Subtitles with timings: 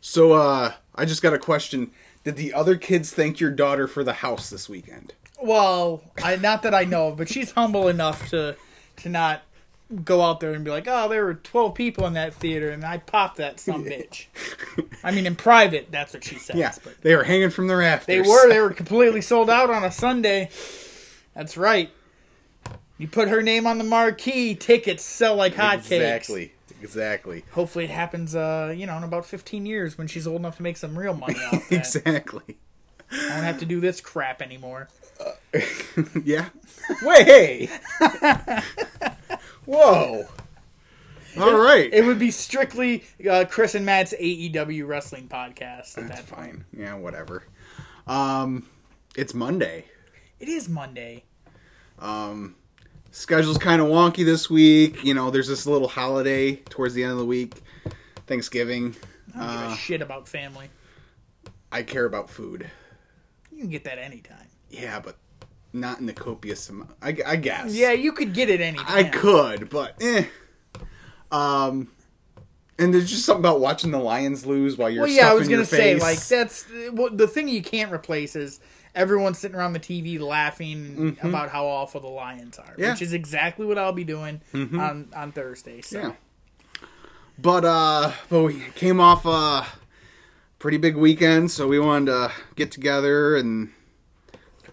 [0.00, 1.90] So, uh, I just got a question.
[2.24, 5.14] Did the other kids thank your daughter for the house this weekend?
[5.40, 8.56] Well, I not that I know, of, but she's humble enough to
[8.96, 9.42] to not
[10.04, 12.84] go out there and be like, "Oh, there were twelve people in that theater, and
[12.84, 14.26] I popped that some bitch."
[15.04, 16.56] I mean, in private, that's what she says.
[16.56, 18.06] Yeah, but they were hanging from the rafters.
[18.06, 20.50] they were they were completely sold out on a Sunday.
[21.34, 21.90] That's right.
[22.98, 25.92] You put her name on the marquee, tickets sell like hotcakes.
[25.92, 26.52] Exactly.
[26.82, 27.44] Exactly.
[27.52, 28.34] Hopefully, it happens.
[28.36, 31.14] Uh, you know, in about fifteen years when she's old enough to make some real
[31.14, 31.70] money off.
[31.72, 32.56] Exactly.
[33.10, 34.88] I don't have to do this crap anymore.
[36.24, 36.50] Yeah.
[37.02, 37.68] Way.
[39.64, 40.26] Whoa.
[41.38, 41.92] All right.
[41.92, 45.96] It would be strictly uh, Chris and Matt's AEW wrestling podcast.
[45.98, 46.50] At That's that point.
[46.50, 46.64] fine.
[46.76, 47.44] Yeah, whatever.
[48.06, 48.66] Um,
[49.16, 49.86] it's Monday.
[50.40, 51.24] It is Monday.
[51.98, 52.54] Um,
[53.10, 55.04] schedule's kind of wonky this week.
[55.04, 57.54] You know, there's this little holiday towards the end of the week,
[58.26, 58.94] Thanksgiving.
[59.34, 60.70] I don't give Uh, a shit about family.
[61.70, 62.70] I care about food.
[63.52, 64.46] You can get that anytime.
[64.70, 65.16] Yeah, but
[65.72, 66.90] not in the copious amount.
[67.02, 67.74] I, I guess.
[67.74, 68.86] Yeah, you could get it anytime.
[68.88, 70.24] I could, but eh.
[71.30, 71.88] Um,
[72.78, 75.02] and there's just something about watching the Lions lose while you're.
[75.02, 78.60] Well, yeah, I was gonna say like that's well, the thing you can't replace is
[78.94, 82.80] everyone sitting around the TV laughing about how awful the Lions are, Mm-hmm.
[82.80, 82.86] Yeah.
[82.86, 82.92] Mm-hmm.
[82.94, 85.80] which is exactly what I'll be doing on on Thursday.
[85.80, 85.98] So.
[86.00, 86.12] Yeah.
[87.38, 89.64] But uh, but we came off a
[90.58, 93.70] pretty big weekend, so we wanted to get together and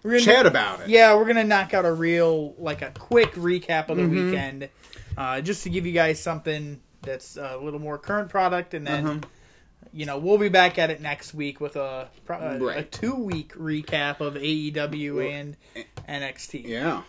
[0.02, 0.90] We're gonna chat about it.
[0.90, 4.26] Yeah, we're gonna knock out a real like a quick recap of the Mm-hmm.
[4.26, 4.70] weekend,
[5.16, 9.06] uh, just to give you guys something that's a little more current product, and then
[9.06, 9.20] Uh-huh.
[9.94, 13.54] You know we'll be back at it next week with a a, a two week
[13.56, 15.58] recap of AEW and
[16.08, 16.68] NXT.
[16.68, 17.04] Yeah.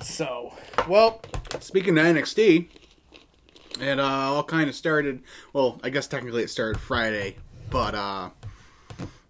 [0.00, 0.52] So,
[0.88, 1.20] well,
[1.60, 2.66] Speaking of NXT,
[3.80, 5.22] it uh, all kind of started.
[5.52, 7.36] Well, I guess technically it started Friday,
[7.70, 8.30] but uh,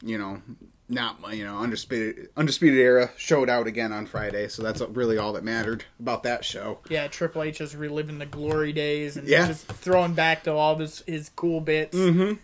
[0.03, 0.41] you know,
[0.89, 5.33] not you know, undisputed undisputed era showed out again on Friday, so that's really all
[5.33, 6.81] that mattered about that show.
[6.91, 9.47] yeah, Triple H is reliving the glory days and Yeah.
[9.47, 11.97] just throwing back to all this his cool bits.
[11.97, 12.35] Mm-hmm.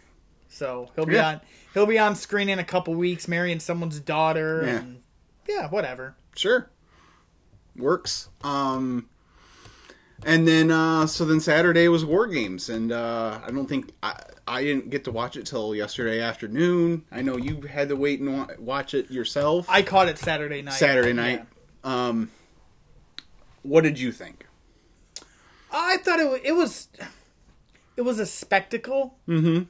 [0.49, 1.29] So he'll be Yeah.
[1.29, 1.41] on
[1.75, 4.71] he'll be on screen in a couple weeks, marrying someone's daughter, Yeah.
[4.79, 5.03] and
[5.49, 6.15] yeah, whatever.
[6.35, 6.71] Sure.
[7.77, 8.29] Works.
[8.43, 9.09] Um
[10.27, 14.21] and then uh so then Saturday was War Games and uh I don't think I
[14.47, 17.05] I didn't get to watch it till yesterday afternoon.
[17.13, 19.67] I know you had to wait and wa- watch it yourself.
[19.69, 20.75] I caught it Saturday night.
[20.75, 21.47] Saturday night.
[21.85, 22.31] Um
[23.63, 24.47] what did you think?
[25.73, 26.89] I thought it was, it was
[27.97, 29.17] it was a spectacle.
[29.29, 29.67] Mhm.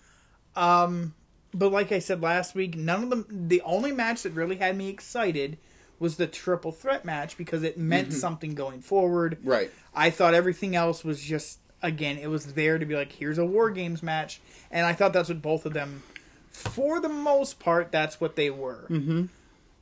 [0.56, 1.14] Um,
[1.52, 3.26] but like I said last week, none of them.
[3.28, 5.58] The only match that really had me excited
[6.00, 9.38] was the triple threat match because it meant something going forward.
[9.44, 9.70] Right.
[9.94, 13.44] I thought everything else was just again, it was there to be like, here's a
[13.44, 14.40] war games match,
[14.70, 16.02] and I thought that's what both of them,
[16.50, 18.86] for the most part, that's what they were.
[18.90, 19.24] Mm-hmm.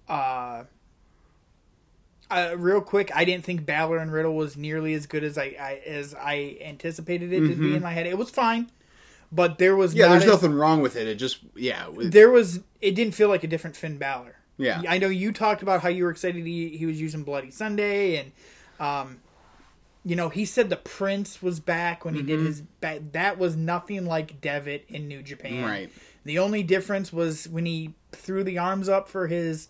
[0.09, 0.65] Uh,
[2.31, 5.57] uh, real quick, I didn't think Balor and Riddle was nearly as good as I,
[5.59, 8.07] I as I anticipated it to be in my head.
[8.07, 8.71] It was fine,
[9.33, 11.09] but there was Yeah, not there's nothing wrong with it.
[11.09, 14.37] It just yeah, it- there was it didn't feel like a different Finn Balor.
[14.59, 14.83] Yeah.
[14.89, 18.17] I know you talked about how you were excited he, he was using Bloody Sunday
[18.17, 18.33] and
[18.81, 19.21] um
[20.05, 22.29] you know, he said the Prince was back when he Mm-hmm.
[22.29, 25.65] did his ba- that was nothing like Devitt in New Japan.
[25.65, 25.93] Right.
[26.25, 29.69] The only difference was when he threw the arms up for his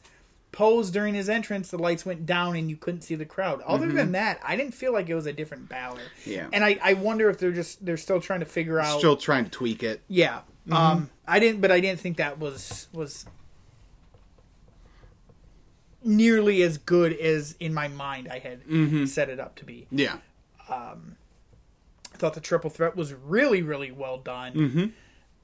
[0.52, 3.62] pose during his entrance, the lights went down and you couldn't see the crowd.
[3.66, 5.98] Other than that, I didn't feel like it was a different Balor.
[5.98, 6.30] Mm-hmm.
[6.30, 6.48] Yeah.
[6.52, 9.44] And I, I wonder if they're just they're still trying to figure out still trying
[9.44, 10.02] to tweak it.
[10.08, 10.40] yeah.
[10.68, 10.72] Mm-hmm.
[10.74, 13.24] Um I didn't but I didn't think that was was
[16.04, 19.06] nearly as good as in my mind I had Mm-hmm.
[19.06, 19.86] set it up to be.
[19.90, 20.18] Yeah.
[20.70, 20.94] I
[22.16, 24.52] thought the triple threat was really really well done.
[24.54, 24.84] Mm-hmm.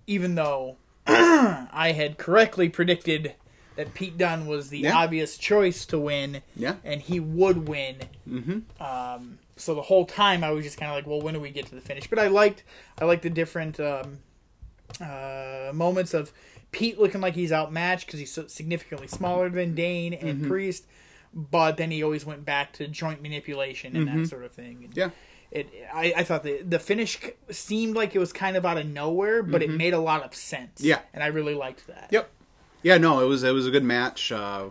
[0.06, 0.76] Even though
[1.06, 3.34] I had correctly predicted
[3.76, 4.96] that Pete Dunne was the Yeah.
[4.98, 6.76] obvious choice to win Yeah.
[6.84, 7.96] and he would win.
[8.28, 8.82] Mm-hmm.
[8.82, 11.50] Um, so the whole time I was just kind of like, well, when do we
[11.50, 12.08] get to the finish?
[12.08, 12.62] But I liked,
[13.00, 14.18] I liked the different um,
[15.00, 16.32] uh, moments of
[16.74, 20.48] Pete looking like he's outmatched because he's so significantly smaller than Dain and Mm-hmm.
[20.48, 20.84] Priest,
[21.32, 24.82] but then he always went back to joint manipulation and that sort of thing.
[24.84, 24.98] And Mm-hmm.
[24.98, 25.10] Yeah.
[25.50, 27.16] It, I, I thought the the finish
[27.50, 30.34] seemed like it was kind of out of nowhere, but it made a lot of
[30.34, 30.80] sense.
[30.80, 30.88] Mm-hmm.
[30.88, 31.00] Yeah.
[31.12, 32.08] and I really liked that.
[32.10, 32.28] Yep.
[32.82, 34.32] Yeah, no, it was it was a good match.
[34.32, 34.70] Uh,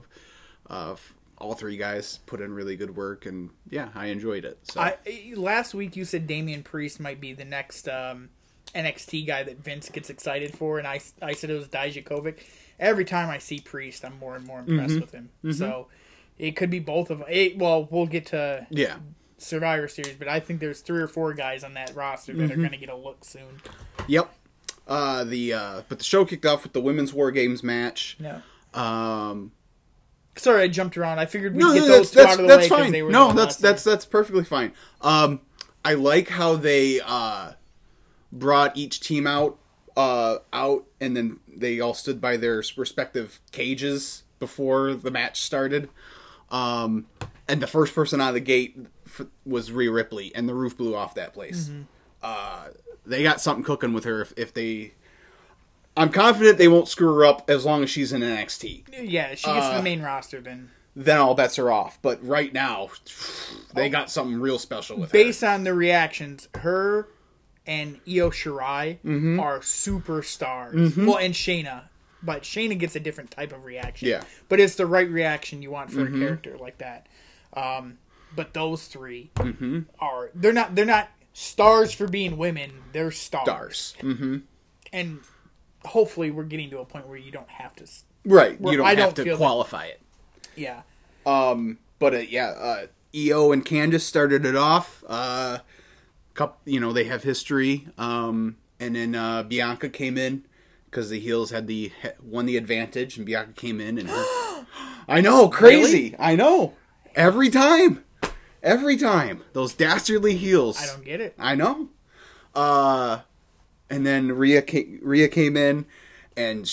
[0.70, 0.96] uh,
[1.38, 4.60] all three guys put in really good work, and yeah, I enjoyed it.
[4.64, 4.98] So I
[5.36, 8.30] last week you said Damian Priest might be the next um,
[8.76, 12.40] NXT guy that Vince gets excited for, and I, I said it was Dijakovic.
[12.80, 15.30] Every time I see Priest, I'm more and more impressed with him.
[15.52, 15.88] So
[16.38, 17.58] it could be both of it.
[17.58, 18.98] Well, we'll get to yeah,
[19.38, 22.56] Survivor Series, but I think there's three or four guys on that roster that are
[22.56, 23.62] going to get a look soon.
[24.08, 24.34] yep.
[24.86, 28.18] Uh, the uh, but the show kicked off with the women's war games match.
[28.20, 28.42] No.
[28.74, 29.54] Um,
[30.36, 31.20] Sorry, I jumped around.
[31.20, 32.92] I figured we'd no, get no, those that's two out of the way fine.
[32.92, 34.74] they were No, that's that's that's perfectly fine.
[35.02, 35.40] Um,
[35.86, 37.54] I like how they uh
[38.34, 39.58] brought each team out
[39.96, 45.88] uh out and then they all stood by their respective cages before the match started.
[46.50, 47.06] Um,
[47.48, 48.78] and the first person out of the gate
[49.08, 51.70] f- was Rhea Ripley, and the roof blew off that place.
[51.70, 51.82] Mm-hmm.
[52.22, 52.66] Uh,
[53.06, 54.94] they got something cooking with her if, if they.
[55.96, 58.84] I'm confident they won't screw her up as long as she's in NXT.
[59.04, 60.72] Yeah, she gets to Uh, the main roster then.
[60.96, 62.00] Then all bets are off.
[62.02, 62.90] But right now,
[63.76, 65.14] they got something real special with her.
[65.14, 67.08] Based on the reactions, her
[67.68, 69.40] and Io Shirai Mm-hmm.
[69.40, 70.96] are superstars.
[70.98, 71.84] Well, and Shayna.
[72.22, 74.08] But Shayna gets a different type of reaction.
[74.08, 74.20] Yeah.
[74.20, 74.46] Mm-hmm.
[74.50, 77.08] But it's the right reaction you want for a character like that.
[77.54, 77.98] Um,
[78.36, 79.80] but those 3 Mm-hmm.
[80.00, 82.72] are they're not they're not stars for being women.
[82.94, 83.46] They're stars.
[83.46, 83.96] Stars.
[84.02, 84.38] Mm-hmm.
[84.94, 85.20] And
[85.86, 87.86] hopefully we're getting to a point where you don't have to.
[88.26, 88.58] Right.
[88.60, 90.02] You don't I have don't to feel that- qualify it.
[90.56, 90.82] Yeah.
[91.26, 95.04] Um, but uh, yeah, uh, Io and Candice started it off.
[95.08, 95.60] Uh,
[96.34, 97.88] cup, you know, they have history.
[97.98, 100.46] Um, and then uh, Bianca came in
[100.86, 101.92] because the heels had the
[102.22, 104.10] won the advantage, and Bianca came in and
[105.08, 106.16] I know, crazy.
[106.18, 106.74] I know.
[107.16, 108.04] Every time,
[108.62, 110.82] every time those dastardly heels.
[110.82, 111.36] I don't get it.
[111.38, 111.90] I know.
[112.56, 113.20] Uh,
[113.90, 115.86] and then Rhea came, Rhea came in
[116.38, 116.70] and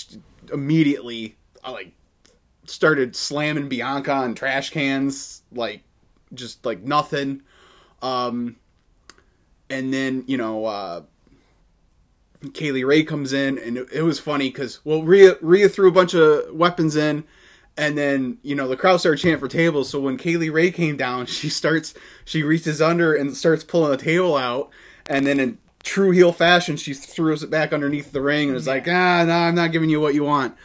[0.52, 1.92] immediately uh, like
[2.66, 5.82] started slamming Bianca on trash cans like
[6.32, 7.42] just like nothing.
[8.02, 8.56] Um,
[9.70, 11.02] and then you know uh,
[12.54, 15.88] Kay Lee Ray comes in and it, it was funny because well Rhea Rhea threw
[15.88, 17.24] a bunch of weapons in.
[17.76, 19.88] And then, you know, the crowd started chanting for tables.
[19.88, 21.94] So when Kay Lee Ray came down, she starts,
[22.26, 24.68] she reaches under and starts pulling a table out.
[25.08, 28.66] And then in true heel fashion, she throws it back underneath the ring and is
[28.66, 30.56] like, ah, no, I'm not giving you what you want.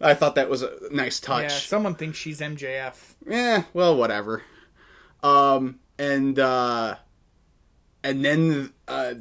[0.00, 1.68] I thought that was a nice Yeah, touch.
[1.68, 2.96] someone thinks she's MJF.
[3.28, 4.42] Yeah, well, whatever.
[5.22, 6.96] Um, and, uh,
[8.06, 9.14] and then, uh,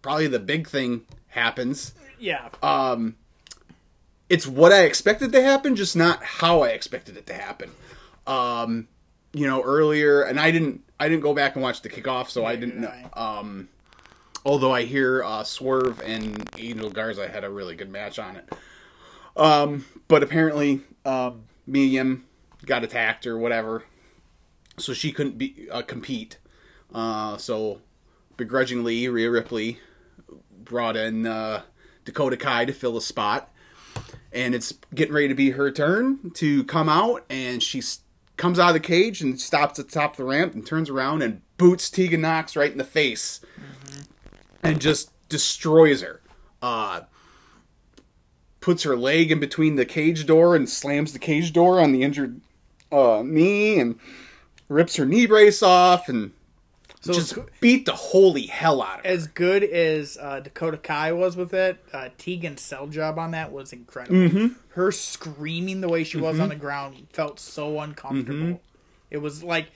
[0.00, 1.92] probably the big thing happens.
[2.18, 2.48] Yeah.
[2.62, 3.16] Um,
[4.28, 7.70] it's what I expected to happen, just not how I expected it to happen.
[8.26, 8.86] Um,
[9.32, 12.44] you know, earlier, and I didn't, I didn't go back and watch the kickoff, so
[12.44, 12.92] I didn't know.
[12.92, 13.68] did Um,
[14.44, 18.48] although I hear uh, Swerve and Angel Garza had a really good match on it.
[19.36, 22.24] Um, but apparently, um, Mia Yim
[22.66, 23.84] got attacked or whatever,
[24.78, 26.38] so she couldn't be uh, compete.
[26.94, 27.80] Uh, so
[28.36, 29.78] begrudgingly, Rhea Ripley
[30.64, 31.62] brought in uh,
[32.04, 33.50] Dakota Kai to fill the spot,
[34.32, 38.00] and it's getting ready to be her turn to come out, and she s-
[38.36, 40.90] comes out of the cage and stops at the top of the ramp and turns
[40.90, 43.40] around and boots Tegan Nox right in the face,
[44.62, 46.20] and just destroys her.
[46.62, 47.02] Uh,
[48.60, 52.02] puts her leg in between the cage door and slams the cage door on the
[52.02, 52.40] injured
[52.92, 53.98] uh, knee and
[54.68, 56.32] rips her knee brace off and
[57.02, 59.10] So just beat the holy hell out of her.
[59.10, 63.52] as good as uh, Dakota Kai was with it, uh, Tegan's sell job on that
[63.52, 64.16] was incredible.
[64.16, 64.46] Mm-hmm.
[64.70, 68.38] Her screaming the way she was on the ground felt so uncomfortable.
[68.38, 68.54] Mm-hmm.
[69.10, 69.68] It was like,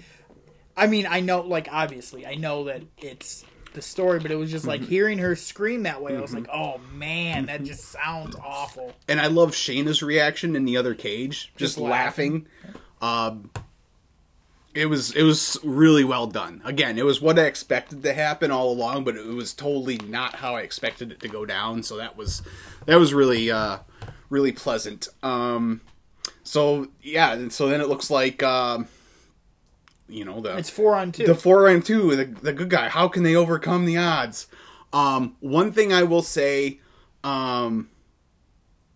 [0.77, 4.51] I mean, I know, like, obviously, I know that it's the story, but it was
[4.51, 4.91] just like Mm-hmm.
[4.91, 6.17] hearing her scream that way.
[6.17, 8.93] I was like, oh man, that just sounds awful.
[9.09, 12.47] and I love Shayna's reaction in the other cage, just, Just laughing.
[13.01, 13.51] Um,
[14.75, 16.61] it was it was really well done.
[16.65, 20.35] Again, it was what I expected to happen all along, but it was totally not
[20.35, 21.83] how I expected it to go down.
[21.83, 22.43] So that was
[22.87, 23.79] that was really uh,
[24.31, 25.09] really pleasant.
[25.23, 25.81] Um,
[26.43, 28.89] so yeah, and so then it looks like um,
[30.09, 31.25] you know the It's four on two.
[31.27, 32.89] the four on two, the, the good guy.
[32.89, 34.49] How can they overcome the odds?
[34.93, 36.81] Um, one thing I will say,
[37.25, 37.91] um,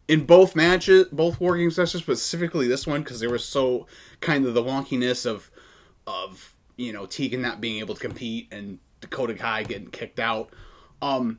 [0.06, 3.86] in both matches, both war game sessions, specifically this one, because there was so
[4.20, 5.50] kind of the wonkiness of,
[6.08, 10.50] of you know Tegan not being able to compete and Dakota Kai getting kicked out.
[11.02, 11.38] Um,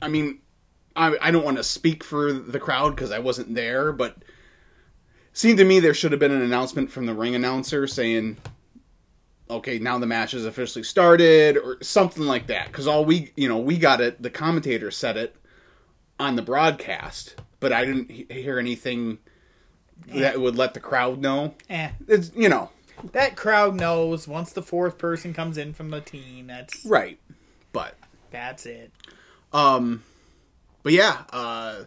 [0.00, 0.38] I mean,
[0.96, 4.16] I, I don't want to speak for the crowd because I wasn't there, but
[5.32, 8.38] seemed to me there should have been an announcement from the ring announcer saying
[9.50, 12.68] okay, now the match has officially started, or something like that.
[12.68, 14.22] Because all we, you know, we got it.
[14.22, 15.34] The commentator said it
[16.20, 19.18] on the broadcast, but I didn't he- hear anything
[20.06, 21.54] that would let the crowd know.
[21.68, 21.90] eh.
[22.06, 22.70] It's you know
[23.12, 27.18] That crowd knows once the fourth person comes in from the team, that's right,
[27.72, 27.94] but
[28.30, 28.92] that's it.
[29.52, 30.02] um,
[30.82, 31.84] but yeah, uh,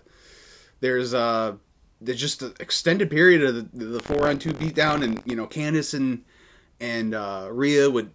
[0.80, 1.56] there's uh,
[2.02, 5.48] there's just an extended period of the, the four on two beatdown, and you know,
[5.48, 6.24] Candice and
[6.80, 8.12] and uh, Rhea would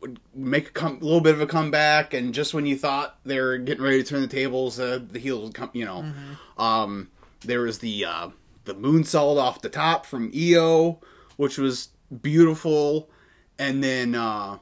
[0.00, 3.40] would make a come, little bit of a comeback, and just when you thought they
[3.40, 5.70] were getting ready to turn the tables, uh, the heels would come.
[5.72, 6.12] You know,
[6.58, 7.10] um,
[7.40, 8.28] there was the uh,
[8.64, 11.00] the moonsault off the top from Io,
[11.36, 11.88] which was
[12.22, 13.10] beautiful,
[13.58, 14.58] and then uh,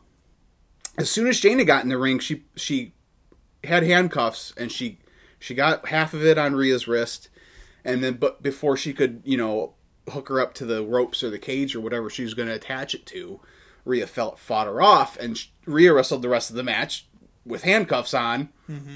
[0.98, 2.92] as soon as Shayna got in the ring, she she
[3.64, 4.98] had handcuffs and she
[5.38, 7.28] she got half of it on Rhea's wrist,
[7.84, 9.74] and then but before she could you know
[10.10, 12.54] hook her up to the ropes or the cage or whatever she was going to
[12.54, 13.40] attach it to,
[13.84, 17.06] Rhea felt fought her off, and sh- Rhea wrestled the rest of the match
[17.44, 18.48] with handcuffs on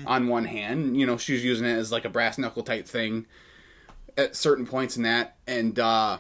[0.07, 0.99] on one hand.
[0.99, 3.27] You know she was using it as like a brass knuckle type thing
[4.17, 6.19] at certain points in that, and uh,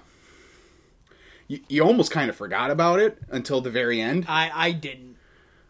[1.49, 4.26] you, you almost kind of forgot about it until the very end.
[4.29, 5.17] I I didn't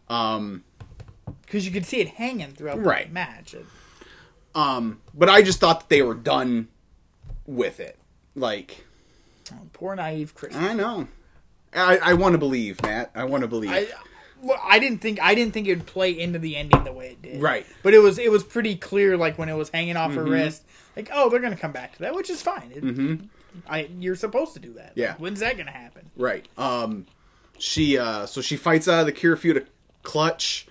[0.09, 0.64] Um,
[1.42, 3.09] because you could see it hanging throughout Right.
[3.09, 3.54] the match.
[3.54, 3.66] It-
[4.54, 6.68] Um, but I just thought that they were done
[7.47, 7.99] with it.
[8.35, 8.85] Like,
[9.52, 10.54] oh, poor naive Chris.
[10.56, 11.09] I know.
[11.75, 13.11] I, I want to believe, Matt.
[13.14, 13.71] I want to believe.
[13.71, 13.87] I
[14.42, 17.09] well, I didn't think I didn't think it would play into the ending the way
[17.09, 17.40] it did.
[17.42, 17.66] Right.
[17.83, 20.30] But it was it was pretty clear like when it was hanging off her Mm-hmm.
[20.30, 20.64] wrist,
[20.95, 22.71] like oh they're gonna come back to that, which is fine.
[22.75, 23.21] It,
[23.68, 24.92] I you're supposed to do that.
[24.94, 25.10] Yeah.
[25.10, 26.10] Like, when's that gonna happen?
[26.16, 26.46] right.
[26.56, 27.06] Um,
[27.58, 29.66] she uh, so she fights out of the Kirifuda
[30.02, 30.66] clutch.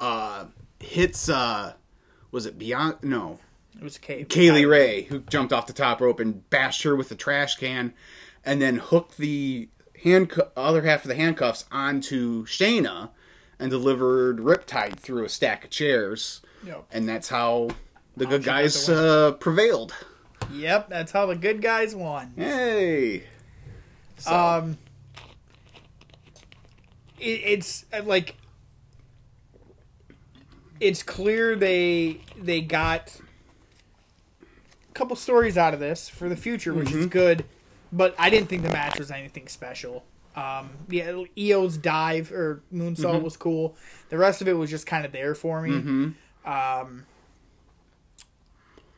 [0.00, 0.46] Uh,
[0.78, 1.74] hits uh,
[2.30, 2.96] was it beyond?
[3.02, 3.38] No,
[3.76, 4.24] It was Kay.
[4.24, 7.92] Kaylee Ray who jumped off the top rope and bashed her with the trash can,
[8.44, 9.68] and then hooked the
[10.02, 13.10] hand other half of the handcuffs onto Shayna,
[13.58, 16.40] and delivered Riptide through a stack of chairs.
[16.64, 16.84] Yep.
[16.92, 17.70] and that's how
[18.18, 19.94] the good guys uh, prevailed.
[20.52, 22.32] Yep, that's how the good guys won.
[22.36, 23.24] Hey,
[24.18, 24.78] so, Um,
[27.18, 28.36] it, it's uh, like
[30.80, 33.14] it's clear they they got
[34.42, 37.44] a couple stories out of this for the future, which is good.
[37.92, 40.04] But I didn't think the match was anything special.
[40.36, 43.76] Um, yeah, Io's dive or moonsault was cool.
[44.10, 46.14] The rest of it was just kind of there for me.
[46.44, 47.04] Um,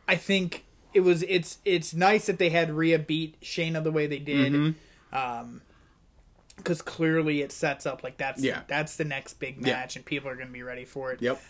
[0.06, 4.06] I think it was it's it's nice that they had Rhea beat Shayna the way
[4.06, 4.74] they did.
[5.12, 5.62] Um,
[6.56, 8.62] because clearly it sets up like that's Yeah.
[8.68, 9.72] that's the next big Yeah.
[9.74, 11.20] match and people are going to be ready for it.
[11.22, 11.40] yep,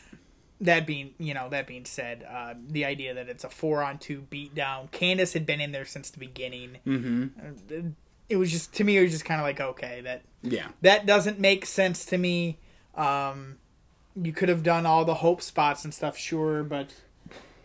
[0.61, 3.99] That being you know that being said, uh, the idea that it's a four on
[3.99, 4.90] two beatdown.
[4.90, 6.78] Candice had been in there since the beginning.
[6.87, 7.90] Mm-hmm.
[8.28, 11.04] It was just to me it was just kind of like okay that yeah, that
[11.04, 12.58] doesn't make sense to me.
[12.94, 13.58] Um,
[14.14, 16.94] you could have done all the hope spots and stuff, sure, but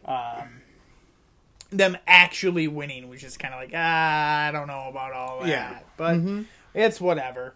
[0.06, 0.62] um,
[1.70, 5.50] them actually winning was just kind of like ah, I don't know about all that,
[5.50, 5.80] Yeah.
[5.98, 6.20] but
[6.74, 7.56] it's whatever.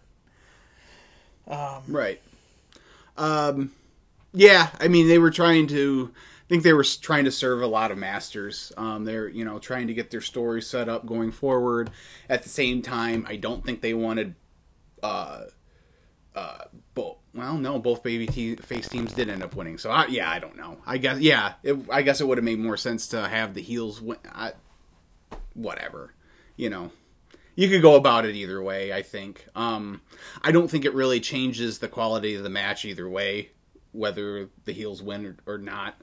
[1.48, 2.20] Um, right.
[3.16, 3.72] Um,
[4.32, 6.12] yeah, I mean they were trying to.
[6.14, 8.72] I think they were trying to serve a lot of masters.
[8.76, 11.90] Um, they're you know trying to get their story set up going forward.
[12.28, 14.34] At the same time, I don't think they wanted.
[15.02, 15.42] Uh,
[16.34, 17.16] uh, both.
[17.34, 19.78] Well, no, both baby te- face teams did end up winning.
[19.78, 20.78] So I, yeah, I don't know.
[20.86, 23.62] I guess yeah, it, I guess it would have made more sense to have the
[23.62, 24.18] heels win.
[24.30, 24.52] I,
[25.54, 26.12] whatever,
[26.56, 26.90] you know.
[27.54, 28.92] You could go about it either way.
[28.94, 29.46] I think.
[29.54, 30.00] Um,
[30.42, 33.50] I don't think it really changes the quality of the match either way,
[33.92, 35.94] whether the heels win or, or not.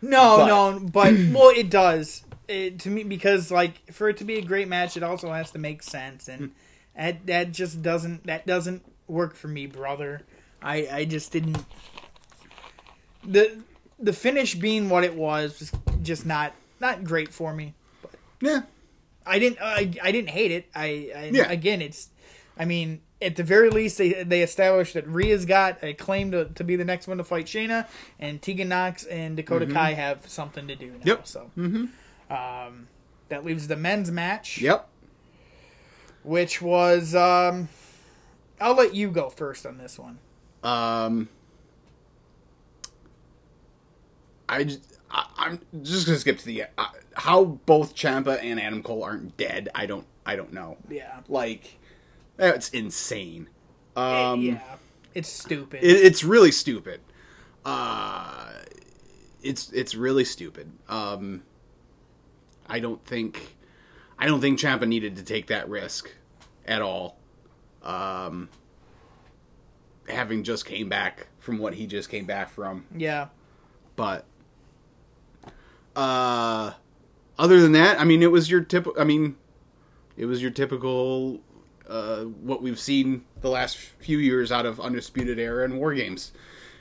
[0.00, 4.24] No, But- no, but well, it does it, to me because like for it to
[4.24, 6.52] be a great match, it also has to make sense, and
[6.96, 10.22] that that just doesn't that doesn't work for me, brother.
[10.62, 11.64] I I just didn't
[13.26, 13.58] the
[13.98, 17.74] the finish being what it was was just not not great for me.
[18.40, 18.62] Yeah,
[19.26, 20.66] I didn't I, I didn't hate it.
[20.74, 21.50] I, I Yeah.
[21.50, 22.08] again it's
[22.58, 26.46] I mean at the very least they they established that Rhea's got a claim to,
[26.46, 27.86] to be the next one to fight Shayna
[28.18, 31.16] and Tegan Nox and Dakota Kai have something to do now.
[31.16, 31.24] Mm-hmm.
[31.24, 32.88] So um,
[33.28, 34.88] that leaves the men's match, yep.
[36.22, 37.68] which was um,
[38.64, 40.18] I'll let you go first on this one.
[40.62, 41.28] Um,
[44.48, 44.78] I,
[45.36, 49.68] I'm just gonna skip to the uh, how both Ciampa and Adam Cole aren't dead.
[49.74, 50.78] I don't I don't know.
[50.88, 51.20] Yeah.
[51.28, 51.78] Like
[52.38, 53.50] that's insane.
[53.96, 54.60] Um, yeah.
[55.12, 55.84] It's stupid.
[55.84, 57.00] it, it's really stupid.
[57.66, 58.48] Uh,
[59.42, 60.72] it's it's really stupid.
[60.88, 61.42] Um,
[62.66, 63.56] I don't think
[64.18, 66.10] I don't think Ciampa needed to take that risk
[66.66, 67.18] at all.
[67.84, 68.48] Um,
[70.08, 73.28] having just came back from what he just came back from, yeah.
[73.94, 74.24] but
[75.94, 76.72] uh,
[77.38, 78.88] other than that, I mean, it was your tip.
[78.98, 79.36] I mean,
[80.16, 81.40] it was your typical
[81.88, 86.32] uh, what we've seen the last few years out of Undisputed Era and War Games.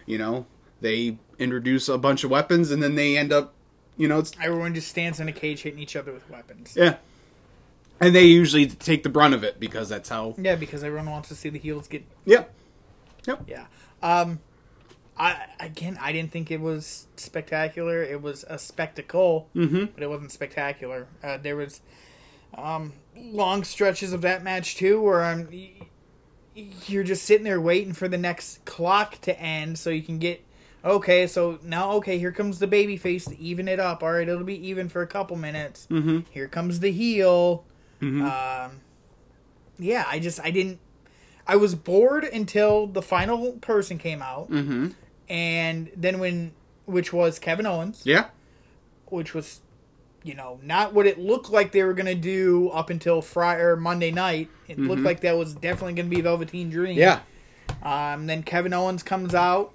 [0.06, 0.46] You know,
[0.82, 3.54] they introduce a bunch of weapons and then they end up,
[3.98, 6.76] you know, it's Everyone just stands in a cage hitting each other with weapons.
[6.78, 6.98] yeah,
[8.06, 10.36] and they usually take the brunt of it because that's how.
[10.38, 12.54] Yeah, because everyone wants to see the heels get Yep.
[13.28, 13.44] Yep.
[13.48, 13.66] Yeah.
[14.02, 14.40] Um,
[15.18, 18.04] I again, I didn't think it was spectacular.
[18.04, 19.86] It was a spectacle, Mm-hmm.
[19.94, 21.08] but it wasn't spectacular.
[21.24, 21.82] Uh, there was
[22.56, 25.48] um, long stretches of that match too, where I'm
[26.88, 30.44] you're just sitting there waiting for the next clock to end so you can get
[30.86, 31.26] okay.
[31.28, 34.04] So now, okay, here comes the baby face to even it up.
[34.04, 35.88] All right, it'll be even for a couple minutes.
[35.90, 36.20] Mm-hmm.
[36.32, 37.66] Here comes the heel.
[38.04, 38.66] Mhm.
[38.66, 38.72] Um,
[39.80, 40.80] yeah, I just I didn't.
[41.48, 44.90] I was bored until the final person came out, Mm-hmm.
[45.30, 46.54] and then when
[46.86, 48.26] which was Kevin Owens, Yeah.
[49.08, 49.62] which was
[50.24, 53.76] you know not what it looked like they were gonna do up until Friday or
[53.76, 54.50] Monday night.
[54.68, 55.06] It looked Mhm.
[55.06, 56.98] like that was definitely gonna be Velveteen Dream.
[56.98, 57.20] Yeah.
[57.82, 59.74] Um, then Kevin Owens comes out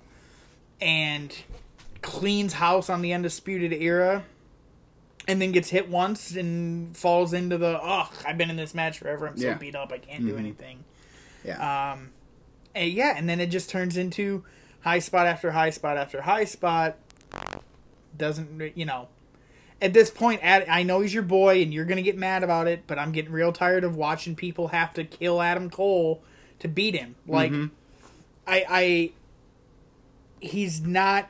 [0.80, 1.34] and
[2.00, 4.24] cleans house on the Undisputed Era,
[5.28, 8.12] and then gets hit once and falls into the ugh.
[8.26, 9.28] I've been in this match forever.
[9.28, 9.54] I'm so Yeah.
[9.54, 9.92] beat up.
[9.92, 10.38] I can't do Mhm.
[10.38, 10.84] anything.
[11.44, 11.92] Yeah.
[11.92, 12.10] Um,
[12.74, 14.44] and yeah, and then it just turns into
[14.80, 16.96] high spot after high spot after high spot.
[18.16, 19.08] Doesn't you know?
[19.80, 22.82] At this point, I know he's your boy, and you're gonna get mad about it,
[22.88, 26.20] but I'm getting real tired of watching people have to kill Adam Cole
[26.58, 27.14] to beat him.
[27.28, 27.70] Like, Mhm.
[28.44, 29.10] I, I,
[30.40, 31.28] he's not,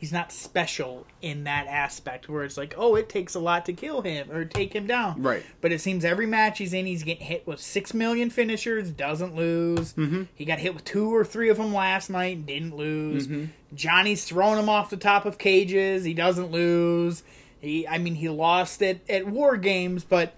[0.00, 3.72] he's not special in that aspect where it's like, oh, it takes a lot to
[3.74, 5.20] kill him or take him down.
[5.22, 5.42] Right.
[5.60, 9.36] But it seems every match he's in, he's getting hit with six million finishers, doesn't
[9.36, 9.92] lose.
[9.92, 10.28] Mhm.
[10.34, 13.28] He got hit with two or three of them last night, and didn't lose.
[13.28, 13.48] Mhm.
[13.74, 17.22] Johnny's throwing him off the top of cages, he doesn't lose.
[17.60, 20.32] He, I mean, he lost at at War Games, but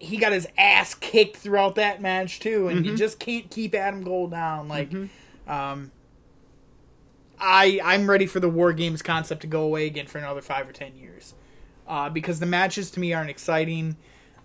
[0.00, 4.02] he got his ass kicked throughout that match too, and you just can't keep Adam
[4.04, 4.66] Cole down.
[4.68, 4.90] Like,
[5.46, 5.90] um,
[7.40, 10.68] I I'm ready for the War Games concept to go away again for another five
[10.68, 11.34] or ten years,
[11.86, 13.96] uh, because the matches to me aren't exciting.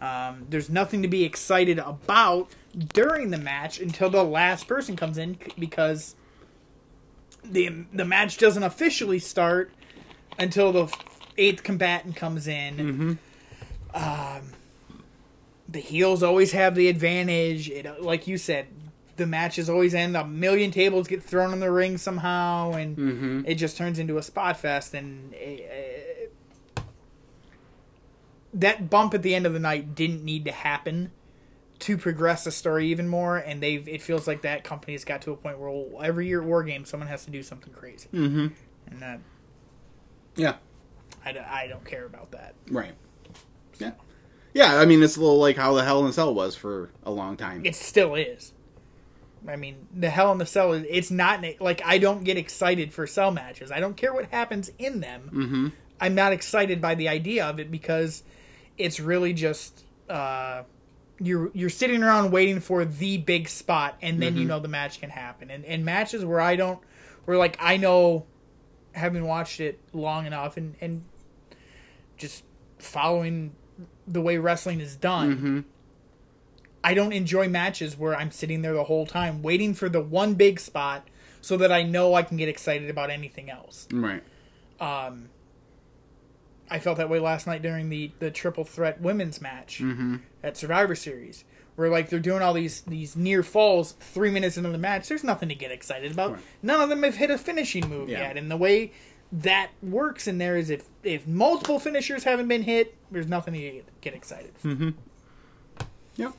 [0.02, 2.50] Um, there's nothing to be excited about
[2.94, 6.16] during the match until the last person comes in, because
[7.44, 9.72] the the match doesn't officially start
[10.38, 10.94] until the
[11.38, 13.18] eighth combatant comes in.
[13.94, 14.42] Um,
[15.70, 17.70] the heels always have the advantage.
[17.70, 18.68] It, like you said,
[19.24, 20.16] the matches always end.
[20.18, 23.42] A million tables get thrown in the ring somehow, and Mm-hmm.
[23.46, 24.94] it just turns into a spot fest.
[24.94, 26.82] And uh,
[28.54, 31.12] that bump at the end of the night didn't need to happen
[31.80, 33.38] to progress the story even more.
[33.38, 36.42] And they've it feels like that company's got to a point where well, every year
[36.42, 38.48] at War Games, someone has to do something crazy, Mm-hmm.
[38.92, 39.20] and that
[40.36, 40.56] Yeah.
[41.26, 42.54] I, I don't care about that.
[42.70, 42.94] Right.
[43.80, 43.92] Yeah.
[44.54, 44.76] Yeah.
[44.80, 47.12] I mean, it's a little like how the Hell in a Cell was for a
[47.12, 47.66] long time.
[47.66, 48.52] It still is.
[49.48, 52.94] I mean, the Hell in the Cell is it's not like I don't get excited
[52.94, 53.72] for cell matches.
[53.72, 55.30] I don't care what happens in them.
[55.34, 55.68] Mm-hmm.
[56.00, 58.24] I'm not excited by the idea of it because
[58.78, 60.64] it's really just uh,
[61.20, 65.00] you're you're sitting around waiting for the big spot, and then you know the match
[65.00, 65.50] can happen.
[65.50, 66.80] And and matches where I don't,
[67.26, 68.26] where like I know,
[68.94, 71.04] having watched it long enough and and
[72.18, 72.44] just
[72.80, 73.54] following
[74.08, 75.36] the way wrestling is done.
[75.36, 75.60] Mm-hmm.
[76.84, 80.34] I don't enjoy matches where I'm sitting there the whole time waiting for the one
[80.34, 81.08] big spot
[81.42, 83.88] so that I know I can get excited about anything else.
[83.92, 84.24] Right.
[84.80, 85.30] Um,
[86.70, 90.18] I felt that way last night during the the triple threat women's match Mm-hmm.
[90.44, 91.44] at Survivor Series,
[91.76, 95.08] where like they're doing all these these near falls three minutes into the match.
[95.08, 96.34] There's nothing to get excited about.
[96.34, 96.42] Right.
[96.64, 98.20] None of them have hit a finishing move Yeah.
[98.28, 98.92] yet, and the way
[99.32, 103.84] that works in there is if if multiple finishers haven't been hit, there's nothing to
[104.02, 104.52] get, excited.
[104.58, 104.68] For.
[104.70, 104.90] Mm-hmm.
[106.16, 106.34] Yep.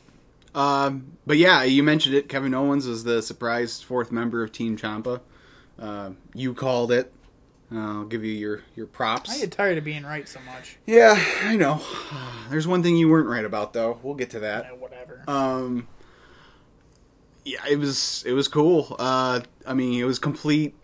[0.54, 2.28] Um, but yeah, you mentioned it.
[2.28, 5.20] Kevin Owens is the surprise fourth member of Team Ciampa.
[5.78, 7.12] Uh, you called it.
[7.72, 9.30] I'll give you your your props.
[9.30, 10.76] I get tired of being right so much.
[10.86, 11.80] Yeah, I know.
[12.50, 13.98] There's one thing you weren't right about, though.
[14.02, 14.66] We'll get to that.
[14.66, 15.24] Uh, whatever.
[15.26, 15.88] Um,
[17.44, 18.94] yeah, it was it was cool.
[18.98, 20.74] Uh, I mean, it was complete.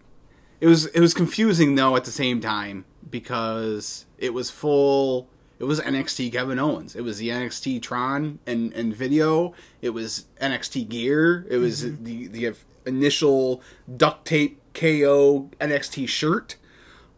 [0.61, 5.29] It was it was confusing though at the same time because it was full.
[5.61, 6.97] It was NXT Kevin Owens.
[6.97, 9.53] It was the NXT Tron and and video.
[9.83, 11.47] It was NXT gear.
[11.51, 12.55] It was the the
[12.87, 13.63] initial
[13.95, 16.57] duct tape KO NXT shirt.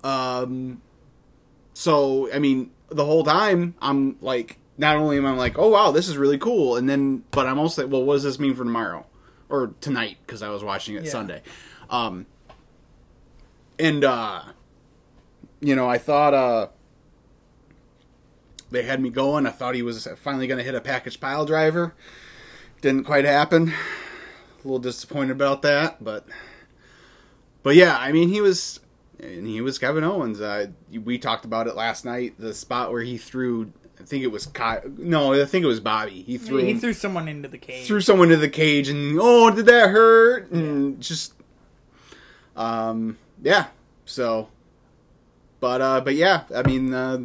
[0.02, 0.83] Um,
[1.72, 5.92] so I mean, the whole time I'm like, not only am I like, oh wow,
[5.92, 8.57] this is really cool, and then, but I'm also like, well, what does this mean
[8.57, 9.07] for tomorrow
[9.48, 10.16] or tonight?
[10.26, 11.11] Because I was watching it Yeah.
[11.11, 11.42] Sunday,
[11.90, 12.26] um,
[13.78, 14.42] and uh,
[15.61, 16.66] you know, I thought uh,
[18.73, 19.47] they had me going.
[19.47, 21.95] I thought he was finally going to hit a package pile driver.
[22.81, 23.69] Didn't quite happen.
[23.73, 23.75] A
[24.65, 26.27] little disappointed about that, but
[27.63, 28.81] but yeah, I mean, he was
[29.21, 30.41] and he was Kevin Owens.
[30.41, 30.67] Uh,
[31.05, 32.35] we talked about it last night.
[32.39, 35.79] The spot where he threw, I think it was Ky- no, I think it was
[35.81, 36.23] Bobby.
[36.23, 37.87] He threw he him- threw someone into the cage.
[37.87, 40.51] threw someone to the cage, and oh, did that hurt?
[40.51, 41.35] And just
[42.57, 43.67] Um, yeah.
[44.05, 44.49] So,
[45.61, 47.19] but uh, but yeah, I mean, uh,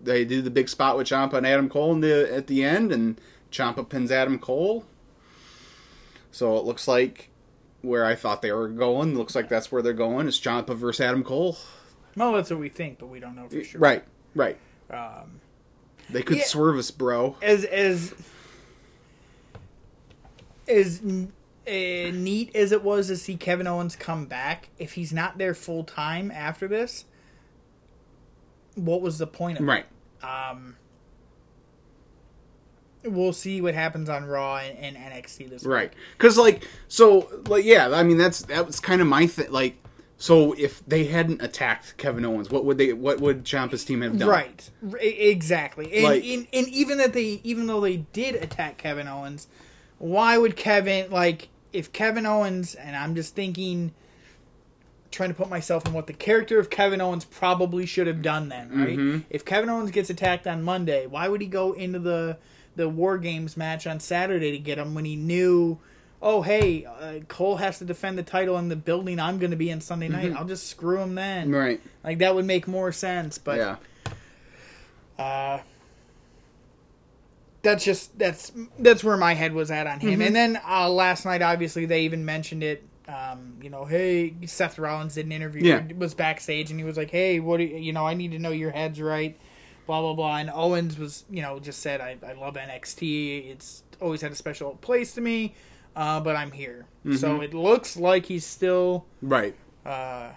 [0.00, 2.92] they do the big spot with Ciampa and Adam Cole in the, at the end,
[2.92, 4.84] and Ciampa pins Adam Cole.
[6.30, 7.30] So it looks like
[7.82, 9.16] where I thought they were going.
[9.16, 10.28] Looks like that's where they're going.
[10.28, 11.56] Is Ciampa versus Adam Cole?
[12.16, 13.80] Well, that's what we think, but we don't know for sure.
[13.80, 14.56] Right, right.
[14.90, 15.40] Um,
[16.10, 16.44] They could Yeah.
[16.44, 17.36] swerve us, bro.
[17.42, 18.14] as as
[20.66, 21.20] as uh,
[21.66, 25.84] neat as it was to see Kevin Owens come back, if he's not there full
[25.84, 27.04] time after this,
[28.78, 29.84] what was the point of Right.
[30.20, 30.24] it?
[30.24, 30.76] Um,
[33.04, 35.92] we'll see what happens on Raw and, and NXT this Right.
[36.16, 39.50] Because like so like yeah, I mean that's that was kind of my thing.
[39.50, 39.76] Like
[40.16, 42.92] so if they hadn't attacked Kevin Owens, what would they?
[42.92, 44.28] What would Ciampa's team have done?
[44.28, 48.78] Right, R- exactly, and, Like- and and even that they, even though they did attack
[48.78, 49.46] Kevin Owens,
[49.98, 52.74] why would Kevin like if Kevin Owens?
[52.74, 53.92] And I'm just thinking,
[55.10, 58.48] trying to put myself in what the character of Kevin Owens probably should have done
[58.48, 58.98] then, right?
[58.98, 59.18] Mm-hmm.
[59.30, 62.38] If Kevin Owens gets attacked on Monday, why would he go into the
[62.76, 65.78] the War Games match on Saturday to get him when he knew?
[66.20, 69.56] Oh hey, uh, Cole has to defend the title in the building I'm going to
[69.56, 70.32] be in Sunday night.
[70.34, 71.46] I'll just screw him then.
[71.46, 71.56] Mm-hmm.
[71.56, 71.80] Right.
[72.04, 73.38] Like that would make more sense.
[73.38, 73.78] But
[75.18, 75.24] yeah.
[75.24, 75.60] uh,
[77.62, 80.20] that's just that's that's where my head was at on him.
[80.22, 82.84] And then uh, last night, obviously, they even mentioned it.
[83.08, 85.64] Um, you know, hey, Seth Rollins did an interview.
[85.64, 85.82] Yeah.
[85.96, 87.56] Was backstage, and he was like, "Hey, what?
[87.56, 89.38] Do you, you know, I need to know your head's right."
[89.86, 90.36] Blah blah blah.
[90.36, 93.50] And Owens was, you know, just said, "I, I love NXT.
[93.50, 95.54] It's always had a special place to me,
[95.96, 96.84] uh, but I'm here."
[97.16, 99.56] So it looks like he's still Right.
[99.86, 100.32] uh,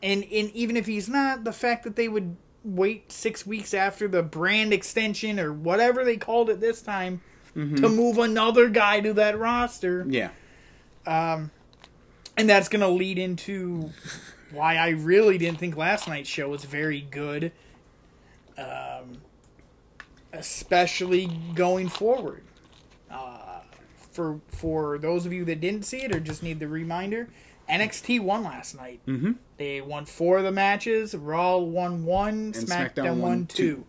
[0.00, 4.06] and and even if he's not, the fact that they would wait six weeks after
[4.06, 7.20] the brand extension or whatever they called it this time
[7.54, 10.30] to move another guy to that roster, Yeah.
[12.36, 13.90] And that's going to lead into
[14.50, 17.52] why I really didn't think last night's show was very good,
[18.58, 19.18] um,
[20.32, 22.42] especially going forward.
[23.10, 23.60] Uh,
[23.96, 27.28] for for those of you that didn't see it or just need the reminder,
[27.68, 29.00] NXT won last night.
[29.06, 29.32] Mm-hmm.
[29.56, 31.14] They won four of the matches.
[31.14, 32.52] Raw won one.
[32.52, 33.56] SmackDown, SmackDown won two.
[33.56, 33.84] two.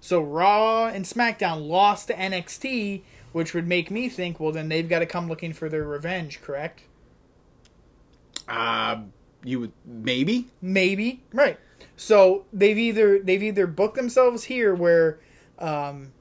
[0.00, 4.88] So Raw and SmackDown lost to NXT, which would make me think, well, then they've
[4.88, 6.82] got to come looking for their revenge, correct?
[8.48, 9.02] Uh,
[9.44, 10.48] you would maybe.
[10.60, 11.58] Maybe right.
[11.96, 15.20] So they've either they've either booked themselves here where
[15.58, 16.12] um,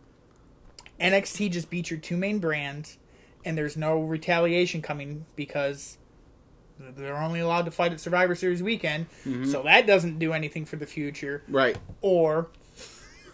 [0.99, 2.97] NXT just beat your two main brands,
[3.45, 5.97] and there's no retaliation coming because
[6.79, 9.07] they're only allowed to fight at Survivor Series weekend.
[9.45, 11.41] So that doesn't do anything for the future.
[11.47, 11.75] Right.
[12.01, 12.49] Or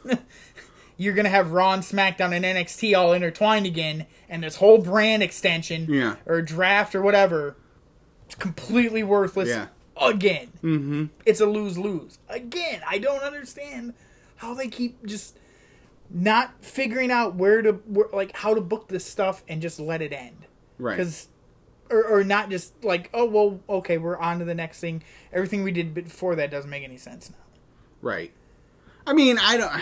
[0.97, 5.23] you're gonna have Raw and SmackDown and NXT all intertwined again, and this whole brand
[5.23, 6.15] extension Yeah.
[6.25, 7.55] or draft or whatever,
[8.35, 9.67] completely worthless Yeah.
[10.01, 10.47] again.
[10.63, 11.05] Mm-hmm.
[11.25, 12.81] It's a lose lose again.
[12.87, 13.93] I don't understand
[14.37, 15.37] how they keep just
[16.09, 20.01] not figuring out where to where, like how to book this stuff and just let
[20.01, 20.35] it end
[20.77, 20.97] Right.
[20.97, 21.27] because
[21.89, 25.63] or, or not just like oh well okay we're on to the next thing everything
[25.63, 27.37] we did before that doesn't make any sense now
[28.01, 28.31] Right.
[29.07, 29.81] I mean, I don't.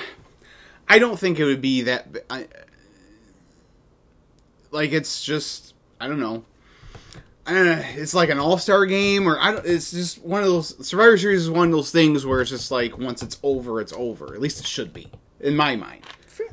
[0.88, 2.08] I don't think it would be that.
[2.30, 2.48] I,
[4.72, 6.44] like it's just I don't know.
[7.48, 9.66] Uh, it's like an all star game, or I don't.
[9.66, 12.70] It's just one of those Survivor Series is one of those things where it's just
[12.72, 14.34] like once it's over, it's over.
[14.34, 15.08] At least it should be
[15.40, 16.04] in my mind.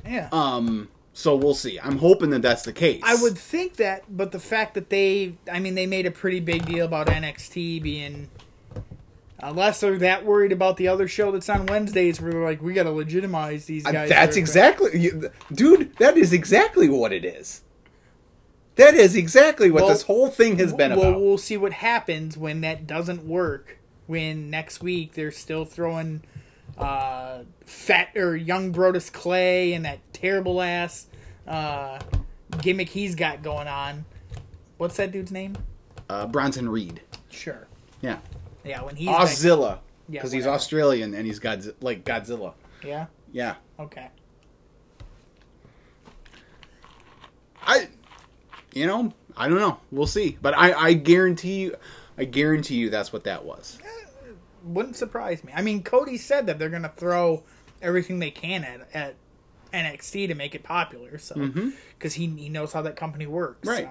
[0.06, 0.88] yeah Um.
[1.12, 1.78] So we'll see.
[1.80, 3.02] I'm hoping that that's the case.
[3.04, 6.38] I would think that, but the fact that they, I mean, they made a pretty
[6.38, 8.28] big deal about NXT being,
[9.40, 12.72] unless they're that worried about the other show that's on Wednesdays, where they're like, we
[12.72, 14.08] got to legitimize these Uh, guys.
[14.10, 15.10] That's that exactly,
[15.52, 15.96] dude.
[15.96, 17.62] That is exactly what it is.
[18.78, 21.00] That is exactly what Well, this whole thing has been about.
[21.00, 21.20] well, about.
[21.20, 23.76] we'll see what happens when that doesn't work.
[24.06, 26.22] When next week they're still throwing
[26.78, 31.06] uh, fat or young Brodus Clay and that terrible ass
[31.46, 31.98] uh,
[32.62, 34.04] gimmick he's got going on.
[34.76, 35.56] What's that dude's name?
[36.08, 37.00] Uh, Bronson Reed.
[37.30, 37.66] Sure.
[38.00, 38.18] Yeah.
[38.64, 39.78] Yeah, when he's back- Ozilla.
[40.08, 40.46] Yeah, Because he's.
[40.46, 42.54] Australian and he's Godzi- like Godzilla.
[42.84, 43.06] Yeah.
[43.32, 43.56] Yeah.
[43.80, 44.06] Okay.
[47.60, 47.88] I,
[48.72, 49.78] you know, I don't know.
[49.90, 50.36] We'll see.
[50.40, 51.76] But I, I guarantee you,
[52.16, 53.78] I guarantee you that's what that was.
[54.64, 55.52] Wouldn't surprise me.
[55.54, 57.44] I mean, Cody said that they're going to throw
[57.80, 59.14] everything they can at, at
[59.72, 61.18] NXT to make it popular.
[61.18, 61.34] So,
[61.96, 63.66] because he he knows how that company works.
[63.66, 63.88] Right.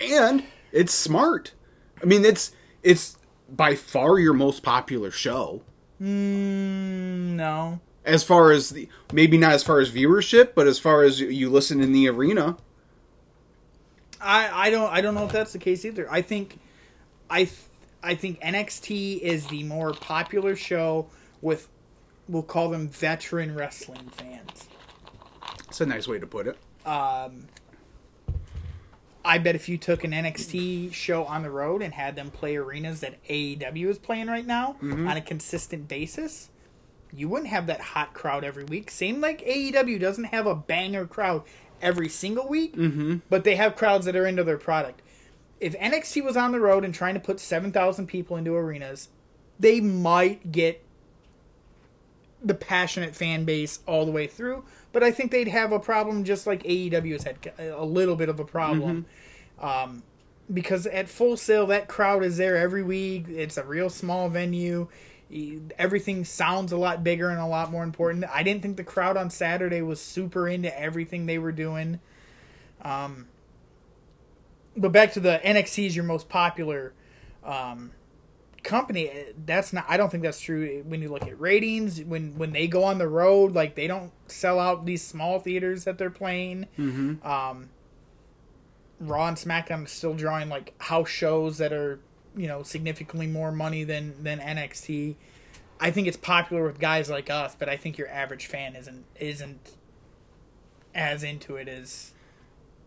[0.00, 0.14] so.
[0.14, 1.52] And it's smart.
[2.00, 5.62] I mean, it's it's by far your most popular show.
[6.00, 7.80] Mm, no.
[8.04, 11.48] As far as the maybe not as far as viewership, but as far as you
[11.50, 12.56] listen in the arena.
[14.20, 16.10] I, I don't I don't know if that's the case either.
[16.10, 16.58] I think
[17.30, 17.56] I th-
[18.02, 21.06] I think NXT is the more popular show
[21.40, 21.68] with
[22.28, 24.68] we'll call them veteran wrestling fans.
[25.68, 26.58] It's a nice way to put it.
[26.86, 27.46] Um,
[29.24, 32.56] I bet if you took an NXT show on the road and had them play
[32.56, 35.06] arenas that AEW is playing right now Mm-hmm.
[35.08, 36.50] on a consistent basis,
[37.14, 38.90] you wouldn't have that hot crowd every week.
[38.90, 41.42] Same like AEW doesn't have a banger crowd
[41.80, 43.16] every single week, Mm-hmm.
[43.28, 45.02] but they have crowds that are into their product.
[45.60, 49.08] If NXT was on the road and trying to put 7,000 people into arenas,
[49.60, 50.84] they might get
[52.44, 56.24] the passionate fan base all the way through, but I think they'd have a problem
[56.24, 59.06] just like AEW has had a little bit of a problem.
[59.60, 60.02] Um,
[60.52, 63.26] because at Full Sail, that crowd is there every week.
[63.28, 64.88] It's a real small venue.
[65.78, 68.24] Everything sounds a lot bigger and a lot more important.
[68.32, 72.00] I didn't think the crowd on Saturday was super into everything they were doing.
[72.82, 73.28] Um,
[74.76, 76.92] but back to the NXT is your most popular
[77.44, 77.92] um,
[78.62, 79.10] company.
[79.44, 79.84] That's not.
[79.88, 80.82] I don't think that's true.
[80.86, 84.12] When you look at ratings, when when they go on the road, like they don't
[84.26, 86.66] sell out these small theaters that they're playing.
[86.78, 87.26] Mm-hmm.
[87.26, 87.70] Um,
[89.00, 91.98] Raw and SmackDown are still drawing like house shows that are
[92.36, 95.16] you know significantly more money than than NXT.
[95.80, 99.04] I think it's popular with guys like us, but I think your average fan isn't
[99.18, 99.72] isn't
[100.94, 102.12] as into it as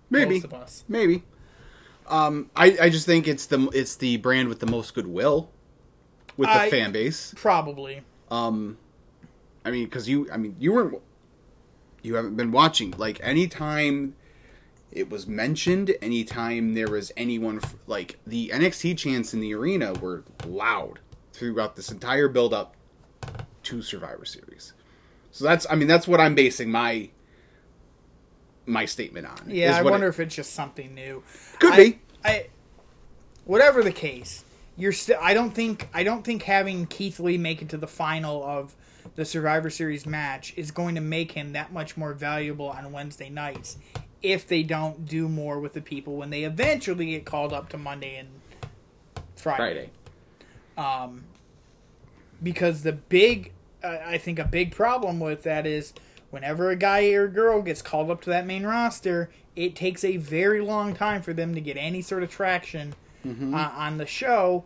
[0.10, 0.84] Maybe, most of us.
[0.88, 1.24] maybe.
[2.08, 5.50] Um, I, I just think it's the it's the brand with the most goodwill
[6.38, 7.34] with the I- fan base.
[7.36, 8.02] Probably.
[8.30, 8.78] Um,
[9.64, 11.00] I mean, because you, I mean, you weren't,
[12.02, 12.94] you haven't been watching.
[12.98, 14.16] Like anytime
[14.92, 19.94] it was mentioned, anytime there was anyone f- like the NXT chants in the arena
[19.94, 21.00] were loud
[21.34, 22.76] throughout this entire build up
[23.64, 24.74] to Survivor Series.
[25.32, 27.10] So that's, I mean, that's what I'm basing my
[28.66, 29.38] my statement on.
[29.48, 31.24] Yeah, I wonder it- if it's just something new.
[31.60, 32.00] Could I, be.
[32.24, 32.48] I,
[33.46, 34.44] whatever the case,
[34.78, 35.20] you're still.
[35.22, 35.88] I don't think.
[35.94, 38.76] I don't think having Keith Lee make it to the final of
[39.16, 43.30] the Survivor Series match is going to make him that much more valuable on Wednesday
[43.30, 43.78] nights.
[44.26, 47.78] If they don't do more with the people when they eventually get called up to
[47.78, 48.30] Monday and
[49.36, 49.90] Friday, Friday.
[50.78, 51.24] um,
[52.42, 53.52] because the big,
[53.84, 55.94] uh, I think a big problem with that is
[56.32, 60.18] whenever a guy or girl gets called up to that main roster, it takes a
[60.18, 62.94] very long time for them to get any sort of traction
[63.56, 64.64] uh, on the show,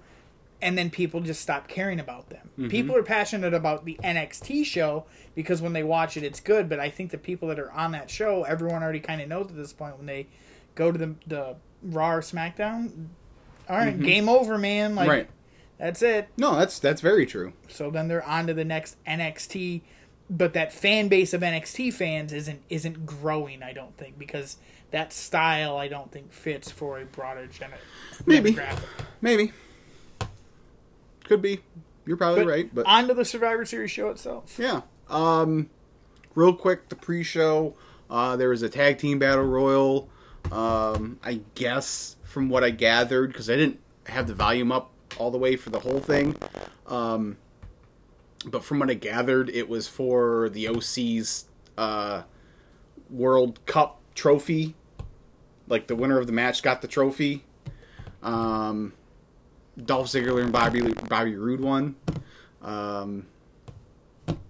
[0.62, 2.50] and then people just stop caring about them.
[2.70, 5.06] People are passionate about the NXT show
[5.40, 6.68] because when they watch it, it's good.
[6.68, 9.48] But I think the people that are on that show, everyone already kind of knows
[9.48, 10.28] at this point when they
[10.76, 13.08] go to the the Raw or SmackDown.
[13.70, 14.04] All right, mm-hmm.
[14.04, 14.96] game over, man.
[14.96, 15.30] Like right.
[15.78, 16.28] that's it.
[16.36, 17.54] No, that's that's very true.
[17.70, 19.80] So then they're on to the next NXT,
[20.30, 23.64] but that fan base of NXT fans isn't isn't growing.
[23.64, 24.58] I don't think because
[24.92, 27.72] that style I don't think fits for a broader gen-
[28.26, 28.52] Maybe.
[28.52, 28.84] demographic.
[29.22, 29.54] Maybe.
[31.24, 31.62] Could be.
[32.06, 34.58] You're probably But right, but on to the Survivor Series show itself.
[34.60, 34.82] Yeah.
[35.10, 35.70] Um,
[36.36, 37.76] real quick, the pre-show,
[38.10, 40.10] uh, there was a tag team battle royal.
[40.52, 45.32] Um, I guess from what I gathered, because I didn't have the volume up all
[45.32, 46.36] the way for the whole thing.
[46.88, 47.38] Um,
[48.46, 51.46] but from what I gathered, it was for the OC's
[51.78, 52.24] uh,
[53.10, 54.76] World Cup trophy.
[55.68, 57.44] Like the winner of the match got the trophy.
[58.24, 58.94] Um,
[59.86, 61.96] Dolph Ziggler and Bobby Bobby Roode won.
[62.62, 63.28] Um,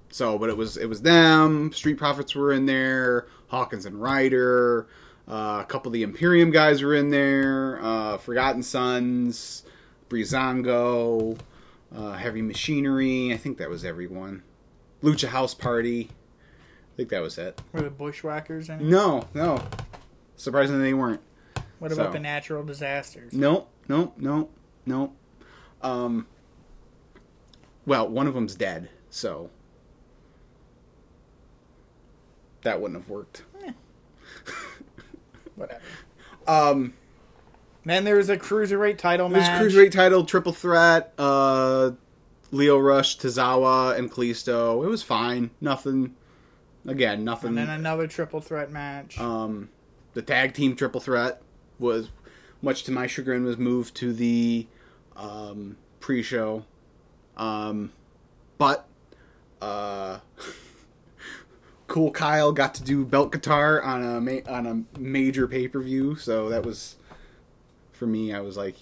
[0.10, 1.72] so, but it was it was them.
[1.74, 3.28] Street Profits were in there.
[3.48, 4.88] Hawkins and Ryder.
[5.28, 7.80] Uh, a couple of the Imperium guys were in there.
[7.84, 9.64] Uh, Forgotten Sons,
[10.10, 11.38] Breezango,
[11.96, 13.32] uh, Heavy Machinery.
[13.34, 14.44] I think that was everyone.
[15.04, 16.10] Lucha House Party.
[16.12, 17.62] I think that was it.
[17.72, 18.84] Were the Bushwhackers in it?
[18.86, 19.64] No, no.
[20.36, 21.22] Surprisingly, they weren't.
[21.78, 23.32] What about So- the natural disasters?
[23.34, 24.50] No, no, no,
[24.86, 25.14] no.
[25.82, 26.28] Um.
[27.86, 29.50] Well, one of them's dead, so
[32.64, 33.44] that wouldn't have worked.
[35.56, 35.82] Whatever.
[36.48, 36.94] Um,
[37.86, 39.62] Then there was a cruiserweight title was match.
[39.62, 41.14] cruiserweight title, triple threat.
[41.18, 41.92] Uh,
[42.52, 44.84] Lio Rush, Tozawa, and Kalisto.
[44.84, 45.52] It was fine.
[45.62, 46.16] Nothing.
[46.88, 47.50] Again, nothing.
[47.50, 49.20] and then another triple threat match.
[49.20, 49.70] Um,
[50.14, 51.42] the tag team triple threat
[51.78, 52.10] was,
[52.62, 54.66] much to my chagrin, was moved to the
[55.16, 56.66] um, pre-show.
[57.38, 57.92] Um,
[58.58, 58.88] but
[59.62, 60.20] uh,
[61.90, 65.82] Cool Kyle got to do belt guitar on a ma- on a major pay per
[65.82, 66.96] view, so that was
[67.92, 68.34] for me.
[68.34, 68.76] I was like,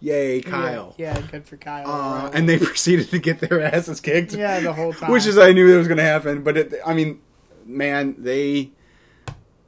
[0.00, 1.88] "Yay, Kyle!" Yeah, yeah, good for Kyle.
[1.88, 4.32] Uh, and they proceeded to get their asses kicked.
[4.34, 5.10] yeah, the whole time.
[5.10, 7.20] Which is I knew that was going to happen, but it, I mean,
[7.64, 8.72] man, they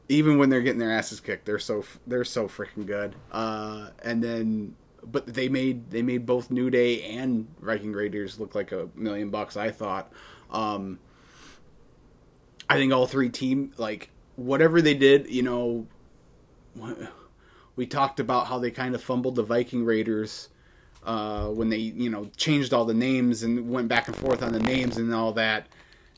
[0.08, 3.14] even when they're getting their asses kicked, they're so they're so freaking good.
[3.30, 4.74] Uh, and then
[5.04, 9.30] but they made they made both New Day and Viking Raiders look like a million
[9.30, 9.56] bucks.
[9.56, 10.12] I thought.
[10.50, 10.98] Um,
[12.72, 15.86] I think all three team like whatever they did, you know.
[17.76, 20.48] We talked about how they kind of fumbled the Viking Raiders
[21.04, 24.52] uh, when they you know changed all the names and went back and forth on
[24.52, 25.66] the names and all that.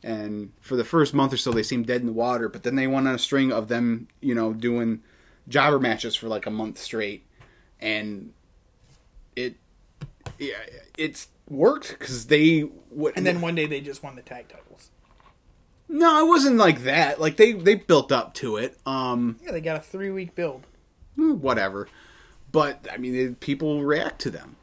[0.05, 2.49] And for the first month or so, they seemed dead in the water.
[2.49, 5.03] But then they went on a string of them, you know, doing
[5.49, 7.27] jobber matches for like a month straight,
[7.81, 8.33] and
[9.35, 9.57] it,
[10.38, 10.55] yeah,
[10.97, 13.14] it's worked because they would.
[13.17, 14.90] And then one day they just won the tag titles.
[15.95, 17.21] No, it wasn't like that.
[17.21, 18.77] Like they they built up to it.
[18.85, 20.67] Um, Yeah, they got a three week build.
[21.15, 21.87] whatever.
[22.51, 24.57] But I mean, it, people react to them.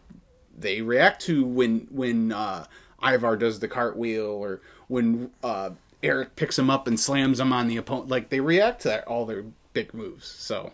[0.58, 2.66] They react to when when uh,
[3.02, 5.70] Ivar does the cartwheel or when uh,
[6.04, 8.10] Erik picks him up and slams him on the opponent.
[8.10, 10.28] Like they react to that, all their big moves.
[10.28, 10.74] So,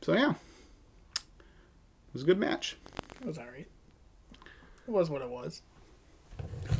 [0.00, 2.78] so yeah, it was a good match.
[3.20, 3.68] It was alright.
[4.86, 5.60] It was what it was.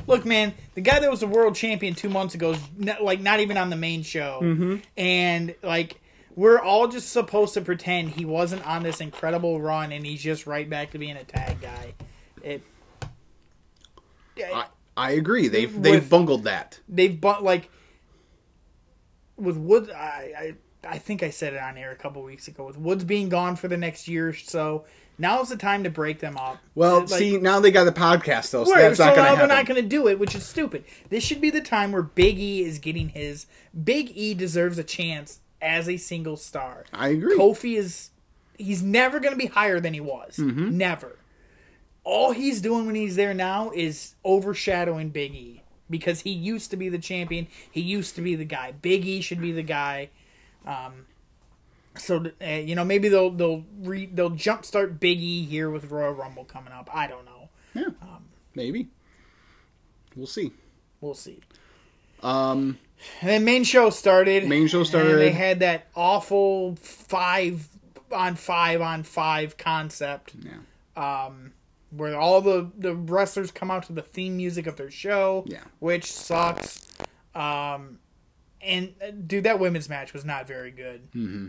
[0.06, 3.20] Look, man, the guy that was the world champion two months ago is not, like
[3.20, 4.76] not even on the main show, mm-hmm.
[4.96, 6.00] and like
[6.34, 10.46] we're all just supposed to pretend he wasn't on this incredible run, and he's just
[10.46, 11.94] right back to being a tag guy.
[12.42, 12.62] It.
[14.38, 15.48] I, I agree.
[15.48, 16.80] They've they've bungled that.
[16.88, 17.70] they've bought like
[19.36, 19.90] with Wood.
[19.90, 22.66] I, I I think I said it on air a couple weeks ago.
[22.66, 24.84] With Woods being gone for the next year or so,
[25.20, 26.58] now's the time to break them up.
[26.74, 29.24] Well, Like- see, now they got the podcast though, so Right, that's so not going
[29.26, 30.84] now to they're not going to do it, which is stupid.
[31.10, 33.46] This should be the time where Big E is getting his.
[33.84, 36.84] Big E deserves a chance as a single star.
[36.92, 37.36] I agree.
[37.36, 38.10] Kofi is.
[38.58, 40.36] He's never going to be higher than he was.
[40.36, 40.76] Mm-hmm.
[40.76, 41.16] Never.
[42.04, 46.76] All he's doing when he's there now is overshadowing Big E because he used to
[46.76, 47.46] be the champion.
[47.70, 48.72] He used to be the guy.
[48.72, 50.10] Big E should be the guy.
[50.66, 51.06] Um,
[52.00, 56.12] so uh, you know maybe they'll they'll re, they'll jumpstart Big E here with Royal
[56.12, 56.88] Rumble coming up.
[56.92, 57.48] I don't know.
[57.74, 57.88] yeah,
[58.54, 58.88] maybe.
[60.16, 60.52] We'll see.
[61.00, 61.40] We'll see.
[62.22, 62.78] Um,
[63.20, 64.46] And then main show started.
[64.48, 65.12] Main show started.
[65.12, 67.68] And they had that awful five
[68.12, 70.56] on five on five concept yeah.
[71.26, 71.52] Um,
[71.96, 75.60] where all the, the wrestlers come out to the theme music of their show, Yeah.
[75.78, 76.86] which sucks.
[77.34, 77.98] Um,
[78.60, 81.10] and uh, dude, that women's match was not very good.
[81.12, 81.48] Mm-hmm.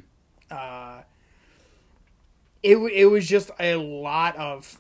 [0.52, 1.04] Uh,
[2.64, 4.78] it it was just a lot of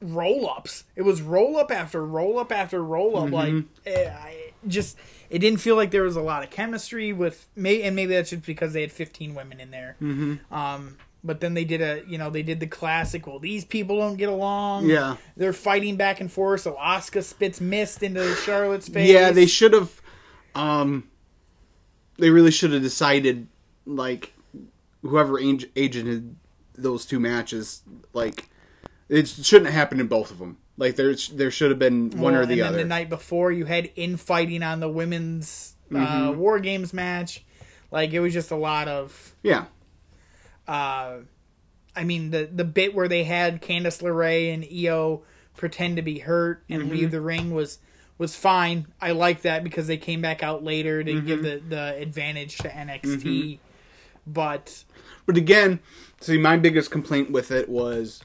[0.00, 0.84] roll ups.
[0.96, 3.30] It was roll up after roll up after roll up.
[3.30, 4.96] Like eh, I just
[5.30, 8.30] it didn't feel like there was a lot of chemistry with may and maybe that's
[8.30, 9.96] just because they had 15 women in there.
[10.00, 10.54] Mm-hmm.
[10.54, 13.26] Um, but then they did a you know they did the classic.
[13.26, 14.86] Well, these people don't get along.
[14.86, 15.16] Yeah.
[15.36, 16.62] they're fighting back and forth.
[16.62, 19.10] So Asuka spits mist into Charlotte's face.
[19.10, 20.00] Yeah, they should have.
[20.54, 21.08] Um,
[22.18, 23.48] they really should have decided,
[23.86, 24.32] like,
[25.02, 26.34] whoever ag- agented
[26.74, 28.48] those two matches, like,
[29.08, 30.56] it shouldn't have happened in both of them.
[30.78, 32.76] Like, there there should have been one Well, or the and other.
[32.78, 36.04] Then the night before, you had infighting on the women's Mm-hmm.
[36.28, 37.44] uh, war games match.
[37.90, 39.34] Like it was just a lot of.
[39.42, 39.66] yeah,
[40.66, 41.18] Uh,
[41.94, 45.22] I mean the the bit where they had Candice LeRae and Io
[45.54, 46.90] pretend to be hurt and Mm-hmm.
[46.92, 47.78] leave the ring was
[48.16, 48.86] was fine.
[49.02, 51.68] I like that because they came back out later to give Mm-hmm.
[51.68, 53.58] the the advantage to NXT.
[54.26, 54.84] But
[55.26, 55.80] but again,
[56.20, 58.22] see, my biggest complaint with it was,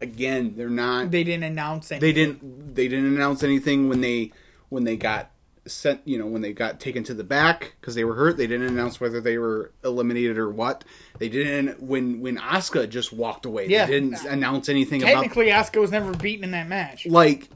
[0.00, 1.10] again, they're not.
[1.10, 2.06] they didn't announce anything.
[2.06, 4.32] they didn't they didn't announce anything when they
[4.68, 5.30] when they got
[5.66, 8.46] sent you know when they got taken to the back because they were hurt they
[8.46, 10.82] didn't announce whether they were eliminated or what
[11.18, 13.84] they didn't when when Asuka just walked away Yeah.
[13.84, 15.14] they didn't announce anything about it.
[15.16, 17.04] Technically, Asuka was never beaten in that match.
[17.04, 17.50] like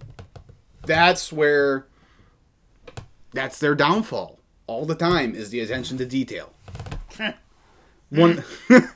[0.84, 1.86] that's where
[3.32, 6.52] that's their downfall all the time is the attention to detail
[8.12, 8.44] one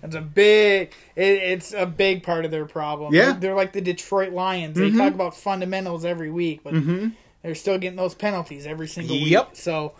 [0.00, 0.92] It's a big.
[1.16, 3.12] It, it's a big part of their problem.
[3.12, 3.32] Yeah.
[3.32, 4.76] they're, they're like the Detroit Lions.
[4.78, 6.72] They talk about fundamentals every week, but
[7.42, 9.48] they're still getting those penalties every single Yep.
[9.48, 9.56] week.
[9.56, 9.94] So,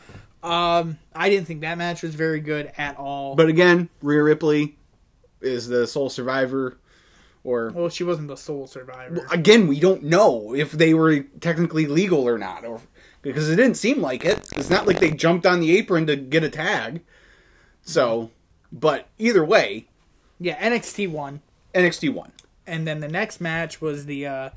[0.44, 3.34] um, I didn't think that match was very good at all.
[3.34, 4.76] but again Rhea Ripley
[5.40, 6.78] is the sole survivor
[7.42, 9.26] or well, she wasn't the sole survivor.
[9.32, 12.80] again, we don't know if they were technically legal or not, or
[13.22, 14.38] because it didn't seem like it.
[14.56, 17.00] It's not like they jumped on the apron to get a tag.
[17.88, 18.30] So,
[18.70, 19.86] but either way,
[20.38, 21.40] yeah, NXT won,
[21.74, 22.32] NXT won.
[22.66, 24.50] and then the next match was the uh,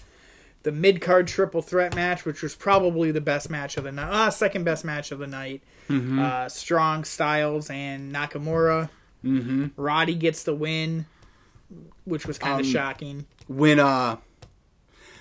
[0.63, 4.11] the mid card triple threat match, which was probably the best match of the night.
[4.11, 5.61] Uh, second best match of the night.
[5.89, 8.89] Uh, Strong, Styles, and Nakamura.
[9.25, 9.67] Mm-hmm.
[9.75, 11.05] Roddy gets the win,
[12.05, 13.25] which was kind of shocking.
[13.47, 14.17] When uh,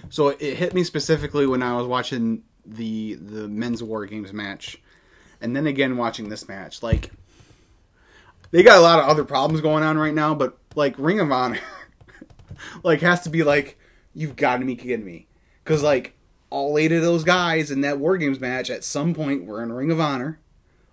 [0.09, 4.81] so it hit me specifically when I was watching the the men's war games match,
[5.41, 6.83] and then again watching this match.
[6.83, 7.11] Like,
[8.51, 11.31] they got a lot of other problems going on right now, but like Ring of
[11.31, 11.61] Honor,
[12.83, 13.79] like has to be like
[14.15, 15.27] you've got to be kidding me,
[15.63, 16.15] because like
[16.51, 19.73] all eight of those guys in that War Games match at some point were in
[19.73, 20.41] Ring of Honor.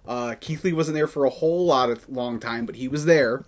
[0.08, 3.06] Uh, Keith Lee wasn't there for a whole lot of long time, but he was
[3.06, 3.44] there.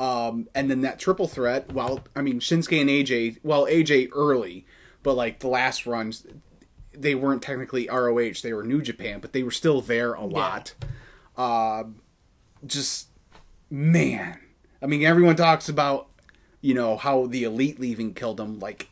[0.00, 1.72] Um, and then that triple threat.
[1.72, 3.38] Well, I mean Shinsuke and AJ.
[3.44, 4.66] Well, AJ early,
[5.02, 6.26] but like the last runs,
[6.92, 8.40] they weren't technically ROH.
[8.42, 10.74] They were New Japan, but they were still there a lot.
[11.36, 11.84] Uh,
[12.66, 13.08] just
[13.72, 14.38] man,
[14.82, 16.08] I mean, everyone talks about
[16.60, 18.60] you know how the elite leaving killed them.
[18.60, 18.90] Like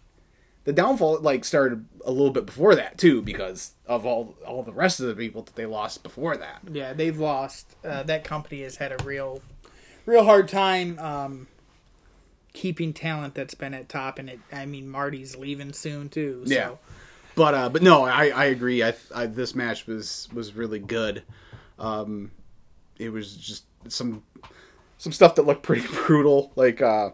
[0.64, 4.72] the downfall, like started a little bit before that too, because of all all the
[4.72, 6.61] rest of the people that they lost before that.
[6.72, 7.76] Yeah, they've lost.
[7.85, 9.43] Uh, that company has had a real,
[10.07, 11.47] real hard time um,
[12.53, 14.18] keeping talent that's been at top.
[14.18, 16.43] And it, I mean, Marty's leaving soon too.
[16.47, 16.55] So.
[16.55, 16.70] Yeah.
[17.37, 18.83] But uh, but no, I, I agree.
[18.83, 21.22] I, I this match was was really good.
[21.78, 22.33] Um,
[22.99, 24.24] it was just some
[25.01, 27.11] some stuff that looked pretty brutal, like uh,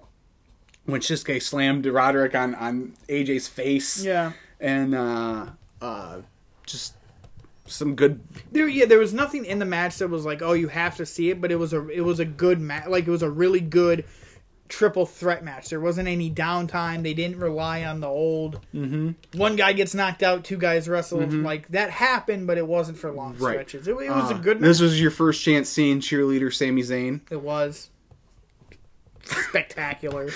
[0.86, 4.04] when Shinsuke slammed Roderick on on AJ's face.
[4.04, 4.32] Yeah.
[4.60, 5.46] and uh,
[5.80, 6.18] uh,
[6.66, 6.94] just
[7.66, 8.20] some good.
[8.50, 11.06] There, yeah, there was nothing in the match that was like, oh, you have to
[11.06, 12.88] see it, but it was a, it was a good match.
[12.88, 14.04] Like it was a really good
[14.68, 15.68] triple threat match.
[15.70, 17.02] There wasn't any downtime.
[17.02, 19.38] They didn't rely on the old Mm-hmm.
[19.38, 21.20] one guy gets knocked out, two guys wrestle.
[21.26, 23.52] Like that happened, but it wasn't for long Right.
[23.52, 23.86] stretches.
[23.88, 24.68] It, it was a Uh, good match.
[24.68, 27.20] This was your first chance seeing cheerleader Sami Zayn.
[27.30, 27.90] It was
[29.24, 30.28] spectacular.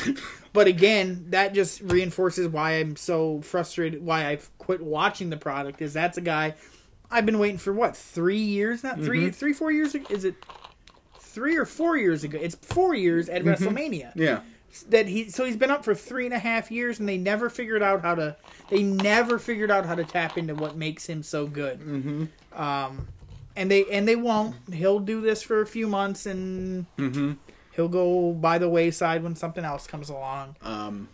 [0.53, 4.05] but again, that just reinforces why I'm so frustrated.
[4.05, 6.55] Why I've quit watching the product is that's a guy
[7.11, 8.95] I've been waiting for what three years now?
[8.95, 9.95] 3 three, four years?
[9.95, 10.35] Is it
[11.33, 12.39] three or four years ago?
[12.41, 14.41] It's four years at WrestleMania Yeah.
[14.89, 15.29] that he.
[15.31, 18.03] So he's been up for three and a half years, and they never figured out
[18.03, 18.37] how to.
[18.69, 21.81] They never figured out how to tap into what makes him so good.
[21.81, 22.61] Mm-hmm.
[22.61, 23.09] Um,
[23.57, 24.55] and they and they won't.
[24.73, 27.33] He'll do this for a few months, and Mm-hmm.
[27.75, 30.57] he'll go by the wayside when something else comes along.
[30.63, 31.09] Um,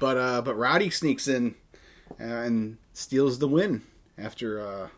[0.00, 1.54] but uh, but Roddy sneaks in
[2.20, 3.82] uh, and steals the win
[4.18, 4.88] after uh,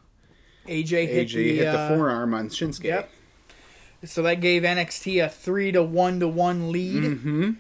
[0.69, 2.85] AJ hit AJ the, hit the uh, forearm on Shinsuke.
[2.85, 3.11] Yep.
[4.07, 7.51] So that gave NXT a three to one to one lead, Mm-hmm.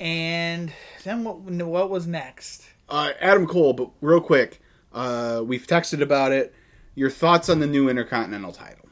[0.00, 0.72] and
[1.04, 1.38] then what?
[1.40, 2.66] What was next?
[2.88, 4.60] Uh, Adam Cole, but real quick,
[4.92, 6.54] uh, we've texted about it.
[6.94, 8.86] Your thoughts on the new Intercontinental title?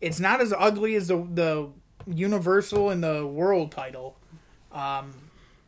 [0.00, 1.68] It's not as ugly as the the
[2.06, 4.16] Universal and the World title,
[4.72, 5.12] um,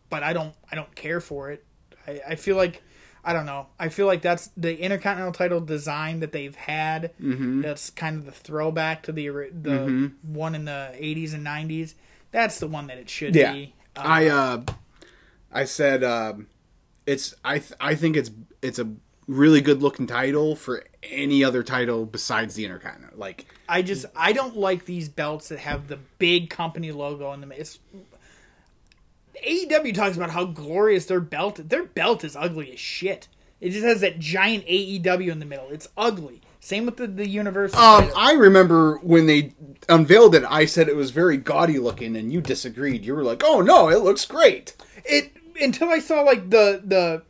[0.09, 1.65] but I don't I don't care for it.
[2.07, 2.83] I, I feel like
[3.25, 3.67] I don't know.
[3.79, 7.13] I feel like that's the Intercontinental title design that they've had.
[7.21, 7.61] Mm-hmm.
[7.63, 10.13] That's kind of the throwback to the the Mhm.
[10.23, 11.95] one in the '80s and '90s.
[12.33, 13.53] That's the one that it should Yeah.
[13.53, 13.75] be.
[13.97, 14.63] Uh, I uh,
[15.53, 16.47] I said um,
[17.07, 18.31] it's I th- I think it's
[18.63, 18.89] it's a
[19.27, 23.19] really good looking title for any other title besides the Intercontinental.
[23.19, 27.41] Like I just I don't like these belts that have the big company logo in
[27.41, 27.53] them.
[27.53, 27.79] It's
[29.47, 31.69] AEW talks about how glorious their belt.
[31.69, 33.29] Their belt is ugly as shit.
[33.61, 35.69] It just has that giant AEW in the middle.
[35.71, 36.41] It's ugly.
[36.61, 37.79] Same with the the Universal.
[37.79, 38.11] Um.
[38.17, 39.55] I remember when they
[39.89, 43.05] unveiled it, I said it was very gaudy looking, and you disagreed.
[43.05, 47.23] You were like, "Oh no, it looks great." it until I saw like the the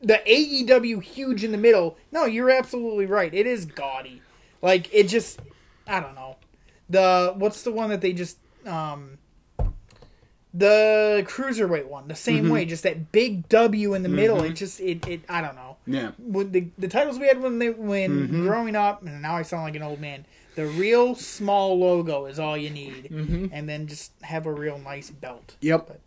[0.00, 1.96] the AEW huge in the middle.
[2.12, 3.32] No, you're absolutely right.
[3.32, 4.22] It is gaudy.
[4.62, 5.40] Like it just
[5.86, 6.36] I don't know.
[6.88, 9.18] The what's the one that they just um
[10.56, 14.42] the cruiserweight one, the same way, just that big W in the middle.
[14.42, 15.76] It just it, it I don't know.
[15.86, 19.42] Yeah, When the the titles we had when they when growing up, and now I
[19.42, 20.24] sound like an old man.
[20.54, 25.10] The real small logo is all you need, and then just have a real nice
[25.10, 25.56] belt.
[25.60, 26.00] yep.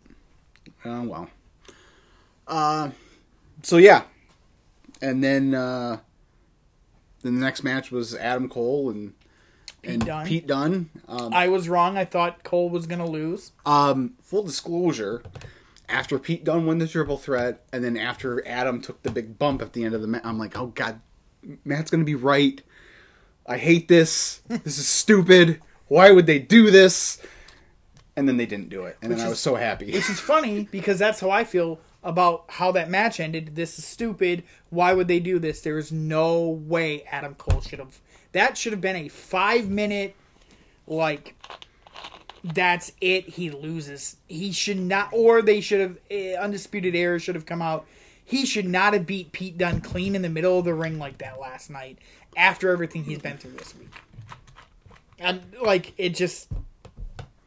[0.84, 1.30] Oh well.
[2.48, 2.90] Uh,
[3.62, 4.02] so yeah,
[5.00, 5.98] and then uh,
[7.22, 9.14] the next match was Adam Cole and
[9.84, 10.26] and Dunne.
[10.26, 10.90] Pete Dunne.
[11.08, 11.96] Um, I was wrong.
[11.96, 13.52] I thought Cole was going to lose.
[13.64, 15.22] Um, full disclosure,
[15.88, 19.62] after Pete Dunne won the triple threat, and then after Adam took the big bump
[19.62, 21.00] at the end of the match, I'm like, oh god,
[21.64, 22.62] Matt's gonna be right.
[23.46, 24.42] I hate this.
[24.48, 25.60] this is stupid.
[25.88, 27.20] Why would they do this?
[28.16, 29.86] And then they didn't do it, and then I was so happy.
[29.92, 33.54] Which is funny because that's how I feel about how that match ended.
[33.54, 34.44] This is stupid.
[34.68, 35.60] Why would they do this?
[35.62, 38.00] There is no way Adam Cole should have.
[38.32, 40.14] That should have been a five minute,
[40.86, 41.34] like,
[42.44, 43.28] that's it.
[43.28, 44.16] He loses.
[44.28, 47.86] He should not, or they should have, eh, Undisputed Era should have come out.
[48.24, 51.18] He should not have beat Pete Dunne clean in the middle of the ring like
[51.18, 51.98] that last night
[52.36, 53.90] after everything he's been through this week.
[55.18, 56.48] And, like, it just,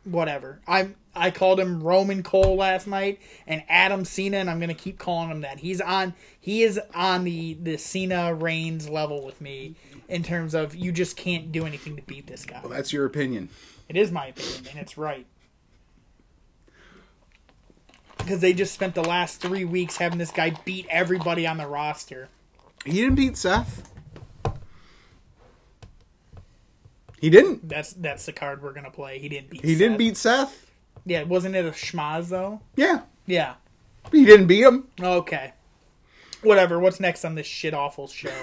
[0.04, 0.60] whatever.
[0.68, 4.98] I'm I called him Roman Cole last night and Adam Cena, and I'm gonna keep
[4.98, 5.60] calling him that.
[5.60, 9.76] He's on he is on the the Cena Reigns level with me
[10.08, 12.60] in terms of you just can't do anything to beat this guy.
[12.62, 13.50] Well, that's your opinion.
[13.90, 15.26] It is my opinion, and it's right.
[18.18, 21.68] because they just spent the last three weeks having this guy beat everybody on the
[21.68, 22.30] roster.
[22.86, 23.90] He didn't beat Seth.
[27.20, 27.68] He didn't.
[27.70, 29.20] That's that's the card we're gonna play.
[29.20, 29.64] He didn't beat.
[29.64, 30.70] He didn't beat Seth.
[31.06, 32.62] Yeah, wasn't it a schmaz though?
[32.76, 33.56] Yeah, Yeah.
[34.12, 34.88] he didn't beat him.
[35.02, 35.54] Okay.
[36.42, 36.80] Whatever.
[36.80, 38.34] What's next on this shit awful show?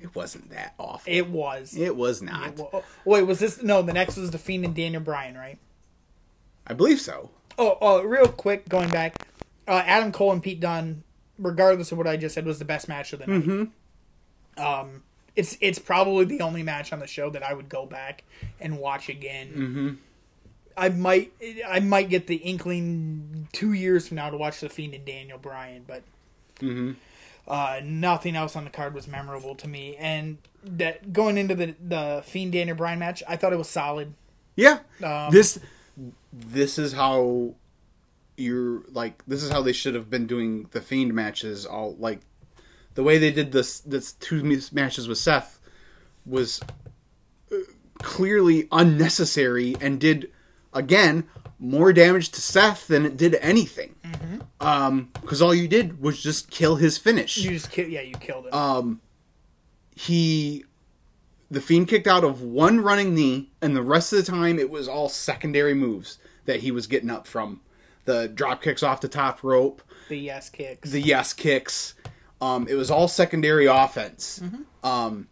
[0.00, 1.12] It wasn't that awful.
[1.12, 1.76] It was.
[1.76, 2.56] It was not.
[2.56, 3.62] Well, wait, was this?
[3.62, 5.58] No, the next was the Fiend and Daniel Bryan, right?
[6.66, 7.30] I believe so.
[7.58, 9.26] Oh, oh, real quick, going back,
[9.68, 11.02] uh, Adam Cole and Pete Dunne,
[11.38, 13.42] regardless of what I just said, was the best match of the night.
[13.42, 14.64] Mm-hmm.
[14.64, 15.02] Um,
[15.36, 18.24] it's it's probably the only match on the show that I would go back
[18.60, 19.48] and watch again.
[19.48, 19.90] Mm-hmm.
[20.76, 21.32] I might
[21.68, 25.38] I might get the inkling two years from now to watch the Fiend and Daniel
[25.38, 26.02] Bryan, but
[26.60, 26.92] Mm-hmm.
[27.48, 29.96] uh, nothing else on the card was memorable to me.
[29.96, 34.14] And that going into the the Fiend Daniel Bryan match, I thought it was solid.
[34.56, 34.80] Yeah.
[35.02, 35.58] Um, this
[36.32, 37.54] this is how
[38.36, 42.20] you're like this is how they should have been doing the fiend matches all like
[42.94, 44.42] the way they did this this two
[44.72, 45.58] matches with Seth
[46.24, 46.60] was
[47.52, 47.56] uh,
[47.98, 50.30] clearly unnecessary and did
[50.72, 51.28] again
[51.60, 53.94] more damage to Seth than it did anything.
[54.60, 57.36] Um, because all you did was just kill his finish.
[57.36, 58.54] You just ki- yeah, you killed him.
[58.54, 59.00] um,
[59.94, 60.64] he
[61.50, 64.70] the fiend kicked out of one running knee and the rest of the time it
[64.70, 67.60] was all secondary moves that he was getting up from.
[68.04, 69.82] The drop kicks off the top rope.
[70.08, 70.90] The yes kicks.
[70.90, 71.94] the yes kicks.
[72.40, 74.40] Um, it was all secondary offense.
[74.82, 75.28] Um,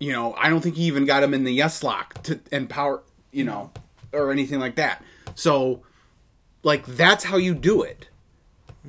[0.00, 2.70] you know i don't think he even got him in the yes lock to and
[2.70, 3.72] power you know
[4.12, 5.02] or anything like that.
[5.34, 5.82] So
[6.62, 8.08] like that's how you do it.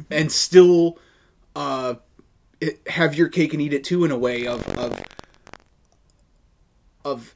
[0.09, 0.97] And still
[1.55, 1.95] uh
[2.61, 5.01] it, have your cake and eat it too in a way of of
[7.05, 7.35] of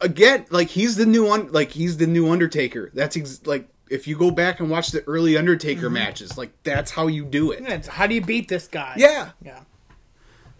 [0.00, 2.90] again like he's the new one like he's the new undertaker.
[2.94, 6.90] That's ex- like if you go back and watch the early undertaker matches like that's
[6.92, 7.62] how you do it.
[7.62, 8.94] Yeah, how do you beat this guy?
[8.96, 9.30] yeah.
[9.42, 9.60] Yeah.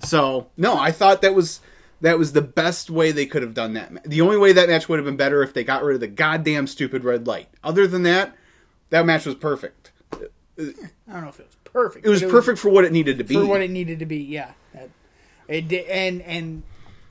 [0.03, 1.61] so no i thought that was
[2.01, 4.89] that was the best way they could have done that the only way that match
[4.89, 7.87] would have been better if they got rid of the goddamn stupid red light other
[7.87, 8.35] than that
[8.91, 9.93] that match was perfect
[10.59, 12.05] I don't know if it was perfect.
[12.05, 14.07] it was but perfect for what it needed to be for what it needed to
[14.07, 14.19] be.
[14.19, 14.91] Yeah, That-
[15.49, 16.63] it did, and and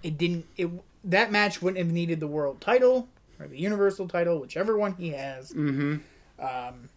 [0.03, 0.45] it didn't.
[0.55, 0.69] It
[1.05, 3.07] that match wouldn't have needed the world title
[3.39, 5.51] or the universal title, whichever one he has.
[5.51, 5.97] Mm-hmm.
[6.39, 6.89] Um,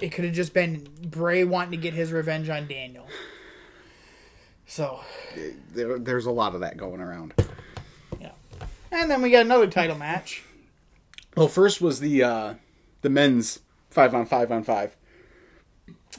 [0.00, 3.06] it could have just been Bray wanting to get his revenge on Daniel.
[4.74, 4.98] So
[5.72, 7.32] there, there's a lot of that going around.
[8.20, 8.32] Yeah,
[8.90, 10.42] and then we got another title match.
[11.36, 12.54] well first was the uh
[13.02, 14.96] the men's five on five on five.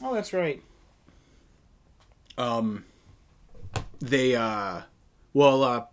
[0.02, 0.62] Oh, that's right.
[2.38, 2.86] um
[4.00, 4.80] they uh
[5.34, 5.84] well uh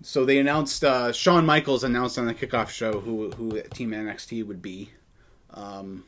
[0.00, 4.46] so they announced uh Shawn Michaels announced on the kickoff show who who team NXT
[4.46, 4.90] would be.
[5.52, 6.04] Um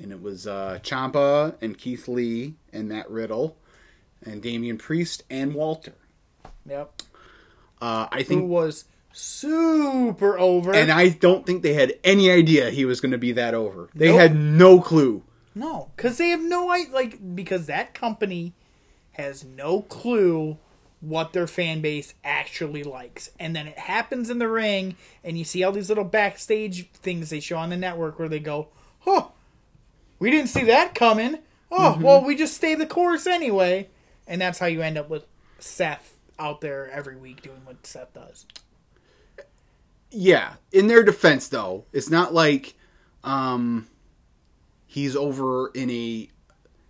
[0.00, 3.54] and it was uh Ciampa and Keith Lee and Matt Riddle
[4.24, 5.94] and Damian Priest and Walter
[6.68, 7.02] Yep.
[7.80, 10.72] uh I think Who was super over?
[10.74, 13.88] and I don't think they had any idea he was going to be that over
[13.94, 14.20] they Nope.
[14.20, 15.22] had no clue
[15.54, 16.92] No, because they have no idea.
[16.94, 18.54] Like because that company
[19.12, 20.58] has no clue
[21.00, 25.44] what their fan base actually likes, and then it happens in the ring, and you
[25.44, 28.68] see all these little backstage things they show on the network where they go,
[29.00, 29.28] "Huh,
[30.18, 31.38] we didn't see that coming."
[31.70, 32.02] Oh, Mm-hmm.
[32.02, 33.88] well, we just stay the course anyway,
[34.28, 35.26] and that's how you end up with
[35.58, 38.46] Seth out there every week doing what Seth does.
[40.10, 42.74] Yeah, in their defense though, it's not like
[43.24, 43.88] um
[44.86, 46.28] he's over in a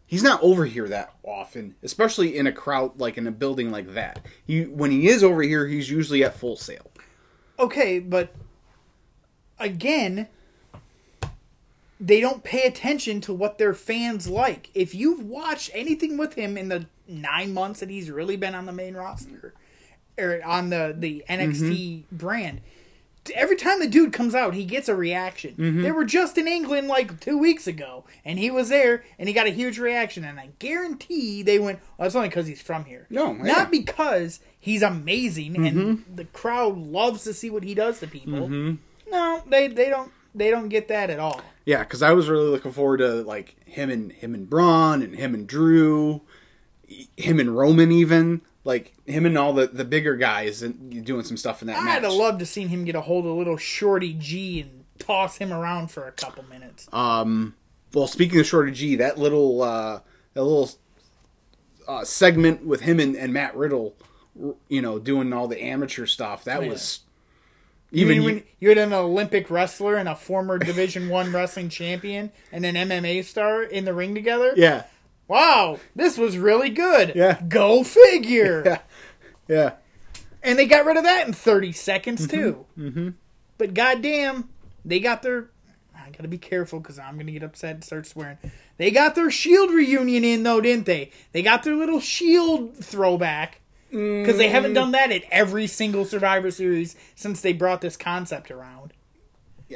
[0.07, 3.95] he's not over here that often, especially in a crowd like in a building like
[3.95, 4.21] that.
[4.45, 6.91] He when he is over here, he's usually at Full Sail.
[7.59, 8.35] Okay, but
[9.59, 10.29] again,
[12.01, 14.71] they don't pay attention to what their fans like.
[14.75, 18.67] If you've watched anything with him in the nine months that he's really been on
[18.67, 19.55] the main roster
[20.19, 22.17] or on the the NXT mm-hmm.
[22.17, 22.61] brand,
[23.35, 25.53] every time the dude comes out, he gets a reaction.
[25.53, 25.83] Mm-hmm.
[25.83, 29.35] They were just in England like two weeks ago, and he was there, and he
[29.35, 30.25] got a huge reaction.
[30.25, 33.43] And I guarantee they went, "Oh, it's only because he's from here." No, yeah.
[33.43, 36.15] not because he's amazing and mm-hmm.
[36.17, 38.49] the crowd loves to see what he does to people.
[39.11, 41.41] No, they they don't they don't get that at all.
[41.65, 45.15] Yeah, because I was really looking forward to like him and him and Braun and
[45.15, 46.23] him and Drew,
[47.17, 51.37] him and Roman even like him and all the the bigger guys and doing some
[51.37, 52.03] stuff in that I'd match.
[52.03, 55.53] have loved to seen him get a hold of little Shorty G and toss him
[55.53, 56.89] around for a couple minutes.
[56.93, 57.55] Um,
[57.95, 60.01] well, speaking of Shorty G, that little uh,
[60.35, 60.71] that little
[61.87, 63.95] uh, segment with him and, and Matt Riddle,
[64.69, 66.69] you know, doing all the amateur stuff, that Yeah.
[66.71, 67.01] was
[67.91, 71.33] You Even mean you- when you had an Olympic wrestler and a former Division One
[71.35, 74.53] wrestling champion and an MMA star in the ring together?
[74.57, 74.85] yeah,
[75.27, 77.13] Wow, this was really good.
[77.15, 77.39] Yeah.
[77.49, 78.63] Go figure.
[78.67, 78.79] yeah,
[79.47, 79.73] yeah.
[80.43, 82.65] And they got rid of that in 30 seconds too.
[82.79, 83.11] Mm-hmm.
[83.59, 84.49] But goddamn,
[84.85, 85.51] they got their.
[85.97, 88.39] I gotta be careful because I'm gonna get upset and start swearing.
[88.79, 91.11] They got their Shield reunion in though, didn't they?
[91.33, 93.61] They got their little Shield throwback
[93.91, 98.51] because they haven't done that at every single Survivor Series since they brought this concept
[98.51, 98.93] around.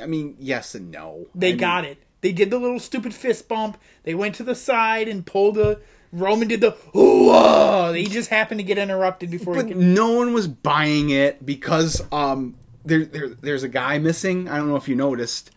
[0.01, 1.27] I mean, yes and no.
[1.35, 2.03] They I mean, got it.
[2.21, 3.77] They did the little stupid fist bump.
[4.05, 5.81] They went to the side and pulled the.
[6.13, 7.93] Roman did the ooh.
[7.95, 9.77] He just happened to get interrupted before he but could.
[9.79, 12.55] no one was buying it because um
[12.85, 14.49] there, there there's a guy missing.
[14.49, 15.51] I don't know if you noticed.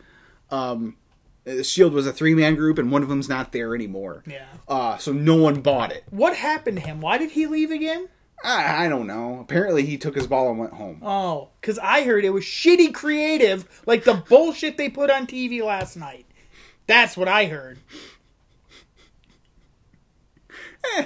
[0.49, 0.95] Um,
[1.43, 4.23] the Shield was a three man group, and one of them's not there anymore.
[4.25, 4.45] Yeah.
[4.67, 6.03] Uh, so no one bought it.
[6.09, 7.01] What happened to him?
[7.01, 8.07] Why did he leave again?
[8.43, 9.39] I, I don't know.
[9.39, 10.99] Apparently, he took his ball and went home.
[11.01, 15.63] Oh, because I heard it was shitty creative, like the bullshit they put on TV
[15.63, 16.25] last night.
[16.87, 17.79] That's what I heard.
[20.97, 21.05] Eh.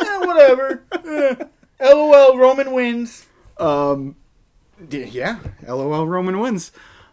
[0.00, 0.82] Eh, whatever.
[0.92, 1.34] Eh.
[1.80, 3.26] LOL, Roman wins.
[3.58, 4.16] Um,
[4.90, 5.38] yeah.
[5.66, 6.06] LOL.
[6.06, 6.72] Roman wins.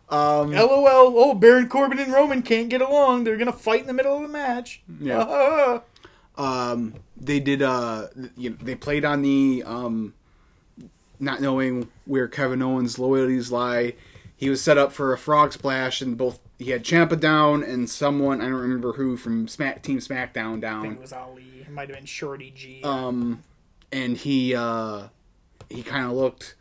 [0.09, 3.23] Um, LOL, oh, Baron Corbin and Roman can't get along.
[3.23, 4.81] They're going to fight in the middle of the match.
[4.99, 5.81] Yeah.
[6.37, 7.61] um, they did.
[7.61, 10.13] Uh, you know, they played on the um,
[11.19, 13.93] not knowing where Kevin Owens' loyalties lie.
[14.35, 17.89] He was set up for a frog splash, and both he had Ciampa down and
[17.89, 20.79] someone I don't remember who from Smack Team SmackDown down.
[20.79, 21.43] I think it was Ali.
[21.61, 22.81] It might have been Shorty G.
[22.83, 23.43] Um,
[23.91, 25.07] and he uh,
[25.69, 26.55] he kind of looked,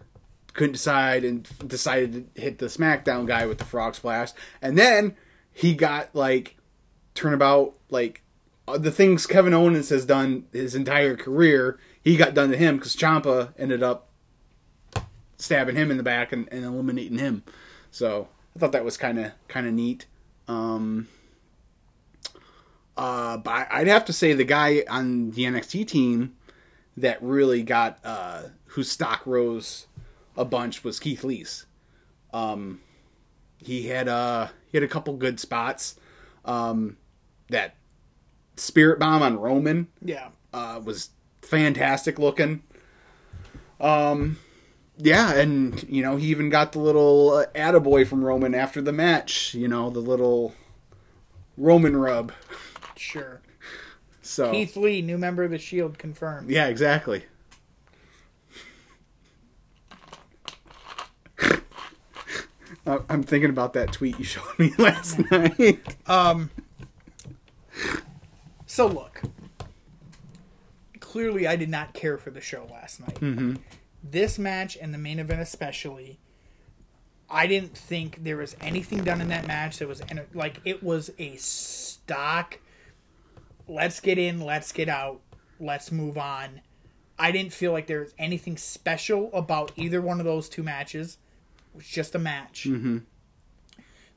[0.55, 4.33] couldn't decide, and decided to hit the SmackDown guy with the frog splash,
[4.63, 5.17] and then
[5.53, 6.57] he got like
[7.15, 8.23] turnabout like
[8.75, 11.79] the things Kevin Owens has done his entire career.
[12.03, 14.09] He got done to him because Ciampa ended up
[15.39, 17.45] stabbing him in the back and, and eliminating him.
[17.91, 20.07] So I thought that was kind of kind of neat.
[20.49, 21.09] Um,
[22.97, 26.37] uh, but I'd have to say the guy on the NXT team
[26.97, 29.87] that really got uh, whose stock rose
[30.37, 31.67] a bunch was Keith Lee's.
[32.33, 32.81] Um,
[33.59, 35.97] he had uh, he had a couple good spots.
[36.45, 36.97] Um,
[37.49, 37.77] that
[38.57, 40.29] Spirit Bomb on Roman yeah.
[40.53, 41.11] uh, was
[41.43, 42.63] fantastic looking.
[43.81, 44.39] Um,
[44.99, 48.93] yeah, and you know he even got the little uh, attaboy from Roman after the
[48.93, 49.55] match.
[49.55, 50.55] You know the little
[51.57, 52.33] Roman rub.
[52.97, 53.43] Sure.
[54.23, 56.51] So Keith Lee, new member of the Shield, confirmed.
[56.51, 57.25] yeah, exactly.
[62.87, 65.81] I'm thinking about that tweet you showed me last night.
[66.07, 66.51] Um.
[68.77, 69.23] So look,
[71.01, 73.15] clearly I did not care for the show last night.
[73.15, 73.55] Mm-hmm.
[74.05, 76.19] This match and the main event especially,
[77.31, 80.03] I didn't think there was anything done in that match that was
[80.35, 82.59] like it was a stock.
[83.67, 85.23] Let's get in, let's get out,
[85.59, 86.61] let's move on.
[87.19, 91.17] I didn't feel like there was anything special about either one of those two matches.
[91.73, 92.65] It was just a match.
[92.69, 92.99] Mm-hmm.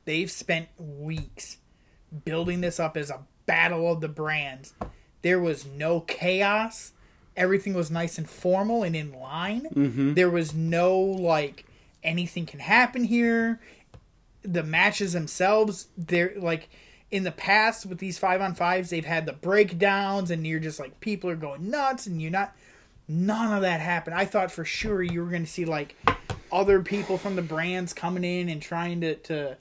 [0.04, 1.56] They've spent weeks
[2.26, 3.20] building this up as a
[3.50, 4.74] battle of the brands.
[5.22, 6.92] There was no chaos.
[7.36, 9.66] Everything was nice and formal and in line.
[9.74, 10.14] Mm-hmm.
[10.14, 11.66] There was no like
[12.04, 13.60] anything can happen here.
[14.42, 16.68] The matches themselves, they're like
[17.10, 20.78] in the past with these five on fives, they've had the breakdowns and you're just
[20.78, 22.54] like people are going nuts and you're not
[23.08, 24.14] none of that happened.
[24.14, 25.96] I thought for sure you were gonna see like
[26.52, 29.56] other people from the brands coming in and trying to, to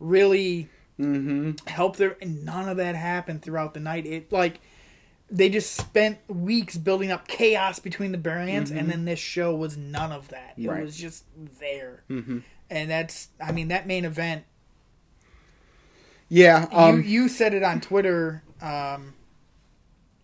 [0.00, 0.68] really
[0.98, 1.52] Mm-hmm.
[1.68, 4.04] help their and none of that happened throughout the night.
[4.06, 4.60] It like
[5.30, 9.76] they just spent weeks building up chaos between the brands and then this show was
[9.76, 10.54] none of that.
[10.56, 10.82] It Right.
[10.82, 11.24] was just
[11.60, 12.02] there.
[12.10, 12.38] Mm-hmm.
[12.70, 14.44] And that's I mean that main event
[16.28, 16.66] Yeah.
[16.72, 19.14] Um, you you said it on Twitter um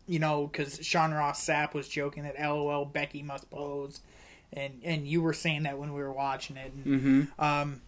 [0.06, 4.00] you know cuz Sean Ross Sapp was joking that LOL Becky must pose
[4.52, 7.42] and and you were saying that when we were watching it and mhm.
[7.42, 7.80] um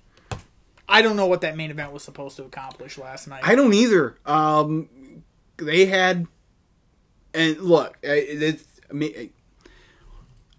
[0.88, 3.40] I don't know what that main event was supposed to accomplish last night.
[3.44, 4.16] I don't either.
[4.24, 4.88] Um,
[5.56, 6.26] they had,
[7.34, 9.30] and look, I- it's, I mean,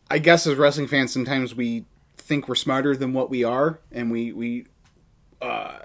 [0.10, 1.86] I guess as wrestling fans, sometimes we
[2.18, 4.66] think we're smarter than what we are, and we we
[5.42, 5.80] uh,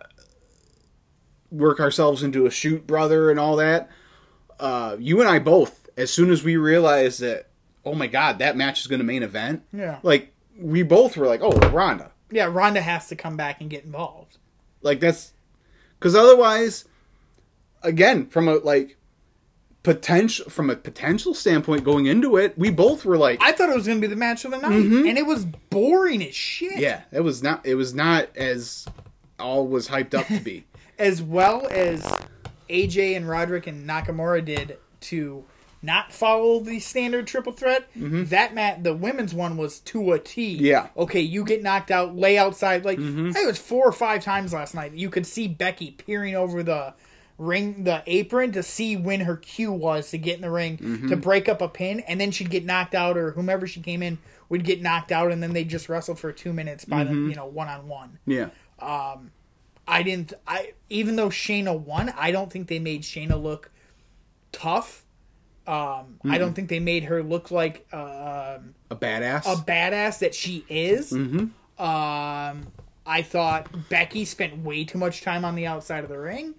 [1.50, 3.90] work ourselves into a shoot brother and all that.
[4.58, 7.48] Uh, you and I both, as soon as we realized that,
[7.84, 9.62] oh my god, that match is going to main event.
[9.72, 9.98] Yeah.
[10.02, 12.11] Like we both were like, oh, Ronda.
[12.32, 14.38] Yeah, Ronda has to come back and get involved.
[14.80, 15.32] Like that's
[15.98, 16.86] because otherwise,
[17.82, 18.96] again, from a like
[19.82, 23.76] potential from a potential standpoint going into it, we both were like, I thought it
[23.76, 25.06] was going to be the match of the night, mm-hmm.
[25.06, 26.78] and it was boring as shit.
[26.78, 27.64] yeah, it was not.
[27.66, 28.86] It was not as
[29.38, 30.64] all was hyped up to be.
[30.98, 32.02] as well as
[32.68, 35.44] AJ and Roderick and Nakamura did to
[35.82, 37.88] not follow the standard triple threat.
[37.96, 40.54] That mat, the women's one was to a T.
[40.56, 40.64] Mm-hmm.
[40.64, 40.82] Yeah.
[40.86, 41.00] Mm-hmm.
[41.00, 42.84] Okay, you get knocked out, lay outside.
[42.84, 44.92] Like it was four or five times last night.
[44.92, 46.94] You could see Becky peering over the
[47.38, 51.08] ring, the apron to see when her cue was to get in the ring Mm-hmm.
[51.08, 54.02] to break up a pin, and then she'd get knocked out, or whomever she came
[54.02, 54.18] in
[54.48, 57.08] would get knocked out, and then they just wrestled for two minutes by Mm-hmm.
[57.14, 58.18] them, you know, one on one.
[58.26, 59.32] Yeah, Um,
[59.88, 60.34] I didn't.
[60.46, 63.70] I even though Shayna won, I don't think they made Shayna look
[64.52, 65.01] tough.
[65.66, 69.42] Um, I don't think they made her look like um, a badass.
[69.46, 71.12] a badass that she is.
[71.12, 71.52] Um,
[73.06, 76.54] I thought Becky spent way too much time on the outside of the ring,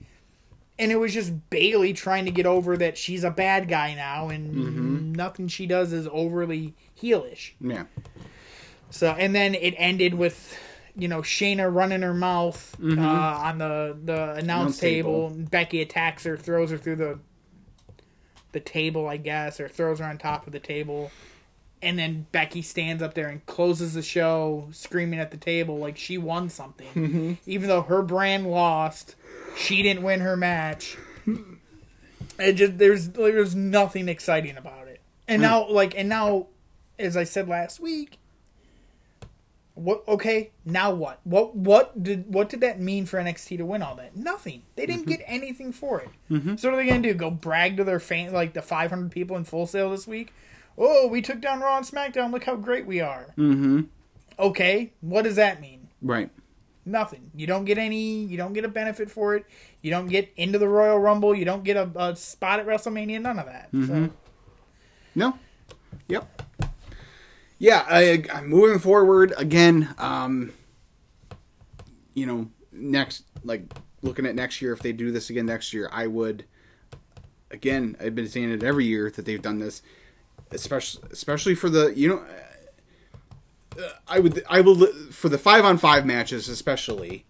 [0.80, 4.30] and it was just Bayley trying to get over that she's a bad guy now,
[4.30, 7.52] and nothing she does is overly heelish.
[7.62, 7.84] yeah,
[8.90, 10.58] So and then it ended with
[10.96, 15.30] you know Shayna running her mouth uh, on the the announce Announce table.
[15.30, 15.46] table.
[15.50, 17.20] Becky attacks her, throws her through the
[18.54, 21.12] the table, I guess, or throws her on top of the table.
[21.82, 25.98] And then Becky stands up there and closes the show, screaming at the table like
[25.98, 27.34] she won something, mm-hmm.
[27.46, 29.16] even though her brand lost.
[29.58, 30.98] She didn't win her match.
[32.40, 35.02] It just there's there's nothing exciting about it.
[35.28, 35.44] And hmm.
[35.44, 36.48] now like and now
[36.98, 38.18] as I said last week,
[39.76, 41.20] what okay, now what?
[41.24, 44.16] What what did what did that mean for NXT to win all that?
[44.16, 44.62] Nothing.
[44.76, 45.12] They didn't mm-hmm.
[45.12, 46.10] get anything for it.
[46.30, 46.56] Mm-hmm.
[46.58, 47.14] So what are they gonna do?
[47.14, 50.34] Go brag to their fan like the five hundred people in Full Sail this week?
[50.78, 53.34] Oh, we took down Raw and SmackDown, look how great we are.
[53.38, 53.82] Mm-hmm.
[54.40, 55.90] Okay, what does that mean?
[56.02, 56.30] right.
[56.86, 57.32] Nothing.
[57.34, 58.26] You don't get any.
[58.26, 59.46] You don't get a benefit for it.
[59.82, 61.34] You don't get into the Royal Rumble.
[61.34, 63.22] You don't get a, a spot at WrestleMania.
[63.22, 63.70] None of that.
[63.72, 64.06] So mm-hmm.
[65.16, 65.38] No.
[66.10, 66.42] Yep.
[67.64, 69.96] Yeah, I, I'm moving forward again.
[69.98, 70.52] Um,
[72.14, 73.64] you know, next, like
[74.02, 76.44] looking at next year, if they do this again next year, I would.
[77.52, 79.82] Again, I've been saying it every year that they've done this,
[80.52, 82.26] especially especially for the you know.
[83.82, 87.24] uh, I would I will for the five on five matches especially.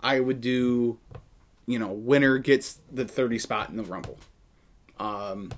[0.00, 0.98] I would do,
[1.64, 4.18] you know, winner gets the thirty spot in the rumble.
[5.00, 5.50] Um,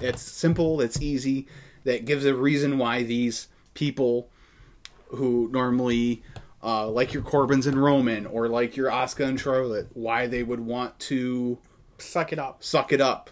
[0.00, 0.80] it's simple.
[0.80, 1.48] It's easy.
[1.82, 4.30] That gives a reason why these people
[5.08, 6.22] who normally
[6.62, 10.60] uh, like your Corbins and Roman or like your Asuka and Charlotte, why they would
[10.60, 11.58] want to
[11.98, 12.62] suck it up.
[12.64, 13.30] suck it up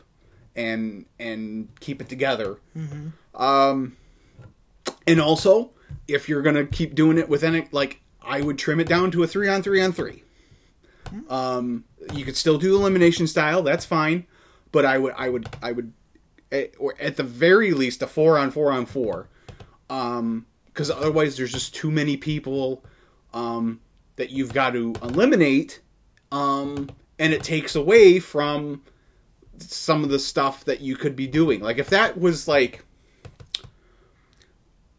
[0.55, 2.59] and and keep it together.
[3.35, 3.97] Um,
[5.07, 5.71] and also,
[6.07, 9.23] if you're gonna keep doing it within it, like I would trim it down to
[9.23, 10.25] a three on three on three.
[11.29, 11.85] Um,
[12.15, 13.63] you could still do elimination style.
[13.63, 14.27] That's fine,
[14.73, 15.93] but I would I would I would,
[16.51, 19.29] eh, or at the very least, a four on four on four.
[19.93, 22.83] Um, because otherwise, there's just too many people
[23.35, 23.81] um,
[24.17, 25.83] that you've got to eliminate,
[26.31, 26.89] um,
[27.19, 28.83] and it takes away from
[29.59, 31.61] some of the stuff that you could be doing.
[31.61, 32.87] Like if that was like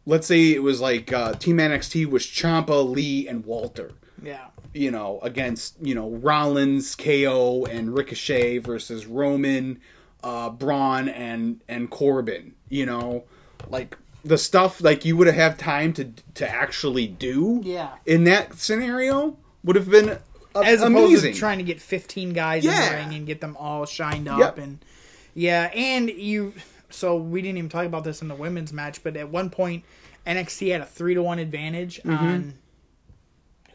[0.06, 3.90] let's say it was like uh, Team NXT was Ciampa, Lee, and Walter.
[4.22, 4.46] Yeah.
[4.72, 9.80] You know, against you know Rollins, KO, and Ricochet versus Roman,
[10.22, 12.54] uh, Braun, and and Corbin.
[12.68, 13.24] You know,
[13.68, 16.04] like the stuff like you would have had time to
[16.34, 17.60] to actually do.
[17.64, 17.90] Yeah.
[18.06, 20.20] In that scenario, would have been a-
[20.64, 21.32] As opposed amazing.
[21.34, 22.90] to trying to get 15 guys in Yeah.
[22.90, 24.58] the ring and get them all shined up Yep.
[24.58, 24.78] and
[25.34, 26.54] yeah, and you
[26.90, 29.82] so we didn't even talk about this in the women's match, but at one point
[30.26, 32.24] NXT had a 3 to 1 advantage Mm-hmm.
[32.24, 32.54] on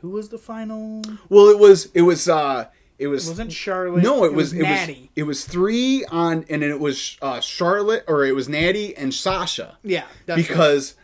[0.02, 1.02] who was the final?
[1.28, 2.66] well, it was it was uh
[3.00, 4.04] it was It wasn't Charlotte.
[4.04, 8.04] No, it, was, it was it was three on, and then it was uh, Charlotte
[8.08, 10.48] or it was Natty and Sasha yeah, that's right.
[10.48, 10.96] because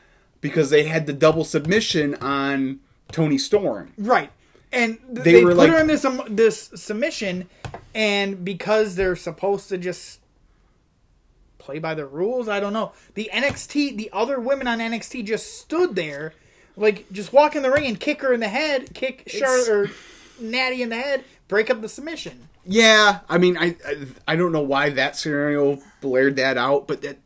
[0.41, 2.79] because they had the double submission on
[3.11, 3.93] Toni Storm.
[3.97, 4.29] Right.
[4.71, 7.47] And th- They they, were put like- her in this um, this submission,
[7.95, 10.19] and because they're supposed to just
[11.57, 12.91] play by the rules, I don't know.
[13.15, 16.33] The NXT, the other women on NXT just stood there,
[16.75, 19.89] like just walk in the ring and kick her in the head, kick Charlotte or
[20.39, 22.49] Natty in the head, break up the submission.
[22.65, 23.97] Yeah, I mean, I, I
[24.29, 27.17] I don't know why that scenario blared that out, but that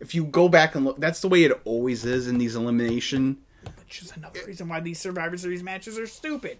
[0.00, 3.38] if you go back and look, that's the way it always is in these elimination.
[3.78, 6.58] Which is another reason why these Survivor Series matches are stupid.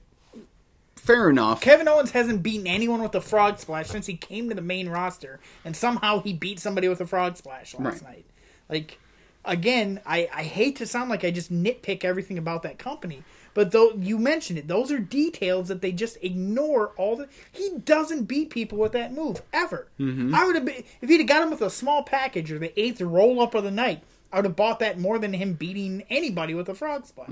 [0.97, 1.61] Fair enough.
[1.61, 4.89] Kevin Owens hasn't beaten anyone with a frog splash since he came to the main
[4.89, 8.11] roster, and somehow he beat somebody with a frog splash last Right.
[8.11, 8.27] night.
[8.71, 8.99] Like,
[9.45, 13.23] again, I, I hate to sound like I just nitpick everything about that company,
[13.55, 16.89] but though you mentioned it, those are details that they just ignore.
[16.97, 19.89] All the he doesn't beat people with that move ever.
[20.35, 22.79] I would have been if he'd have got him with a small package or the
[22.79, 24.03] eighth roll up of the night.
[24.33, 27.29] I would have bought that more than him beating anybody with a frog splash.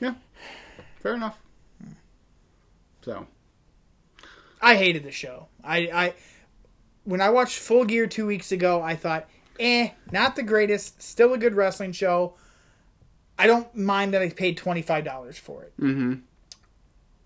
[0.00, 0.14] Yeah,
[0.96, 1.38] fair enough.
[3.02, 3.26] So
[4.60, 5.48] I hated the show.
[5.62, 6.14] I, I
[7.04, 9.28] when I watched Full Gear two weeks ago, I thought,
[9.60, 12.34] eh, not the greatest, still a good wrestling show.
[13.42, 15.72] I don't mind that I paid twenty five dollars for it.
[15.80, 16.14] mm-hmm.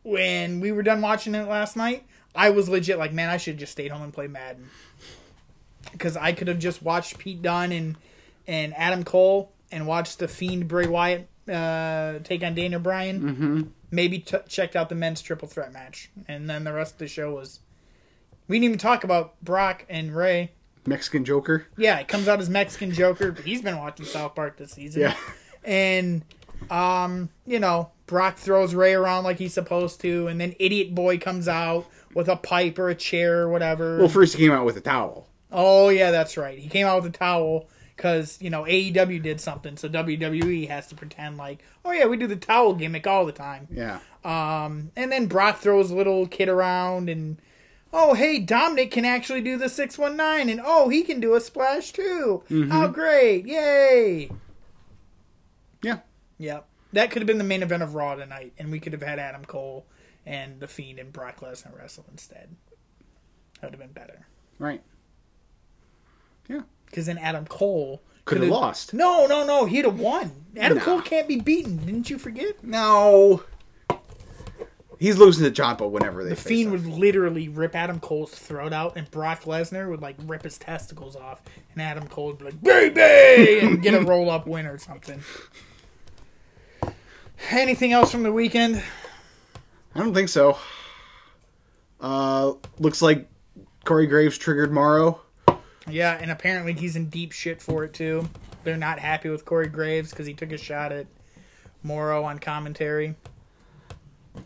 [0.03, 2.05] When we were done watching it last night,
[2.35, 4.71] I was legit like, man, I should have just stayed home and played Madden
[5.93, 7.97] because I could have just watched Pete Dunne and
[8.47, 13.21] and Adam Cole and watched the Fiend Bray Wyatt uh, take on Daniel Bryan.
[13.21, 13.63] Mm-hmm.
[13.91, 17.09] Maybe t- checked out the men's triple threat match, and then the rest of the
[17.09, 17.61] show was.
[18.49, 20.53] We didn't even talk about Brock and Ray.
[20.87, 21.67] Mexican Joker.
[21.77, 25.03] Yeah, it comes out as Mexican Joker, but he's been watching South Park this season.
[25.03, 25.17] Yeah.
[25.67, 26.23] And
[26.71, 31.19] um, you know, Brock throws Ray around like he's supposed to, and then Idiot Boy
[31.19, 33.99] comes out with a pipe or a chair or whatever.
[33.99, 35.29] Well, first he came out with a towel.
[35.53, 36.59] oh yeah, that's right.
[36.59, 40.87] He came out with a towel because you know AEW did something, so WWE has
[40.89, 43.69] to pretend like, oh yeah, we do the towel gimmick all the time.
[43.71, 43.99] Yeah.
[44.25, 47.39] Um, and then Brock throws little kid around and.
[47.93, 51.93] Oh, hey, Dominic can actually do the 619, and oh, he can do a splash
[51.93, 52.43] too.
[52.69, 53.47] How great!
[53.47, 54.29] Yay!
[56.39, 56.55] Yeah.
[56.55, 56.69] Yep.
[56.93, 59.19] That could have been the main event of Raw tonight, and we could have had
[59.19, 59.87] Adam Cole
[60.25, 62.55] and The Fiend and Brock Lesnar wrestle instead.
[63.61, 64.27] That would have been better.
[64.59, 64.83] Right.
[66.49, 66.63] Yeah.
[66.87, 68.95] Because then Adam Cole Could have lost.
[68.95, 69.67] No, no, no.
[69.67, 70.31] He'd have won.
[70.57, 70.85] Adam Nah.
[70.85, 71.79] Cole can't be beaten.
[71.79, 72.63] Didn't you forget?
[72.63, 73.43] No.
[74.99, 78.97] He's losing to Ciampa whenever they The Fiend would literally rip Adam Cole's throat out,
[78.97, 82.63] and Brock Lesnar would like rip his testicles off, and Adam Cole would be like
[82.63, 85.21] "baby" and get a roll up win or something.
[87.51, 88.83] Anything else from the weekend?
[89.95, 90.59] I don't think so.
[92.01, 93.29] Uh, looks like
[93.85, 95.21] Corey Graves triggered Mauro.
[95.89, 98.29] Yeah, and apparently he's in deep shit for it too.
[98.65, 101.07] They're not happy with Corey Graves because he took a shot at
[101.83, 103.15] Mauro on commentary.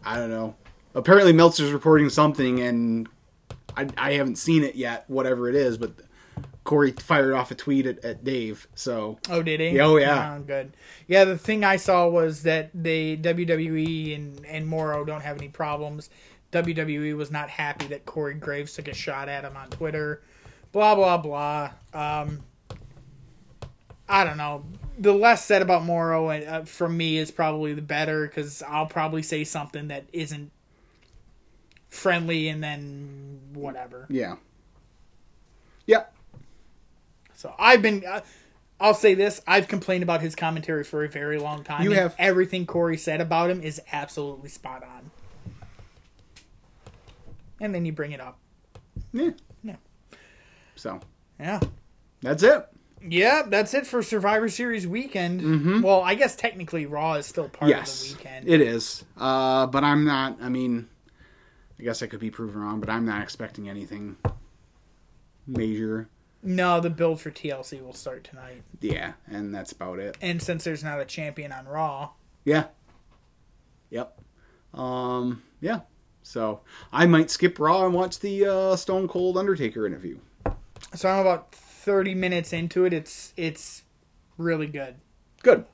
[0.04, 0.54] I don't know.
[0.94, 3.08] Apparently Meltzer's reporting something, and
[3.76, 5.92] I, I haven't seen it yet, whatever it is, but
[6.64, 8.68] Corey fired off a tweet at, at Dave.
[8.74, 9.80] So, Oh, did he?
[9.80, 10.36] Oh, yeah.
[10.38, 10.76] Oh, good.
[11.06, 15.48] Yeah, the thing I saw was that the WWE and and Mauro don't have any
[15.48, 16.10] problems.
[16.52, 20.22] WWE was not happy that Corey Graves took a shot at him on Twitter.
[20.72, 21.70] Blah blah blah.
[21.94, 22.40] Um,
[24.08, 24.64] I don't know.
[24.98, 29.22] The less said about Mauro uh, from me is probably the better because I'll probably
[29.22, 30.50] say something that isn't
[31.88, 34.06] friendly and then whatever.
[34.10, 34.36] yeah.
[35.86, 36.04] Yeah.
[37.40, 38.04] So I've been.
[38.04, 38.20] Uh,
[38.78, 41.84] I'll say this: I've complained about his commentary for a very long time.
[41.84, 42.14] You have.
[42.18, 45.10] Everything Corey said about him is absolutely spot on.
[47.60, 48.38] And then you bring it up.
[49.12, 49.30] Yeah.
[49.62, 49.76] Yeah.
[50.76, 51.00] So,
[51.38, 51.60] Yeah.
[52.22, 52.66] that's it.
[53.02, 55.82] Yeah, that's it for Survivor Series weekend.
[55.82, 58.02] Well, I guess technically Raw is still part yes.
[58.02, 58.48] of the weekend.
[58.48, 59.04] It is.
[59.16, 60.88] Uh, but I'm not, I mean,
[61.78, 64.16] I guess I could be proven wrong, but I'm not expecting anything
[65.46, 66.08] major.
[66.42, 68.62] No, the build for TLC will start tonight.
[68.80, 69.12] Yeah.
[69.30, 70.16] And that's about it.
[70.20, 72.10] And since there's not a champion on Raw,
[72.44, 72.66] Yeah.
[73.90, 74.18] Yep.
[74.74, 75.80] Um, yeah.
[76.22, 76.60] So
[76.92, 80.18] I might skip Raw and watch the uh, Stone Cold Undertaker interview.
[80.94, 82.92] so I'm about 30 minutes into it.
[82.92, 83.82] It's it's
[84.38, 84.96] really good.
[85.42, 85.64] Good.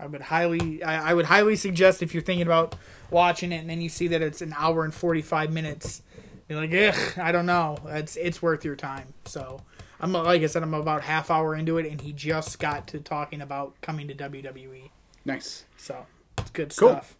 [0.00, 2.74] I would highly I, I would highly suggest if you're thinking about
[3.10, 6.02] watching it and then you see that it's an hour and 45 minutes
[6.48, 7.76] you're like ugh I don't know.
[7.86, 9.14] It's it's worth your time.
[9.24, 9.60] So
[10.00, 13.00] I'm like I said I'm about half hour into it and he just got to
[13.00, 14.90] talking about coming to WWE
[15.24, 15.64] Nice.
[15.76, 16.06] so
[16.38, 16.90] it's good Cool.
[16.90, 17.16] stuff.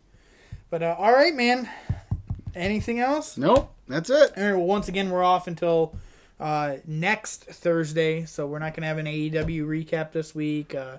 [0.70, 1.68] But uh, all right man.
[2.54, 3.36] Anything else?
[3.36, 3.72] Nope.
[3.88, 4.32] That's it.
[4.36, 5.94] all right well once again we're off until
[6.40, 10.74] uh, next Thursday so we're not gonna have an AEW recap this week.
[10.74, 10.98] Uh,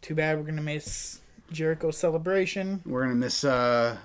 [0.00, 1.20] too bad we're gonna miss
[1.52, 2.80] Jericho celebration.
[2.86, 3.96] We're gonna miss uh,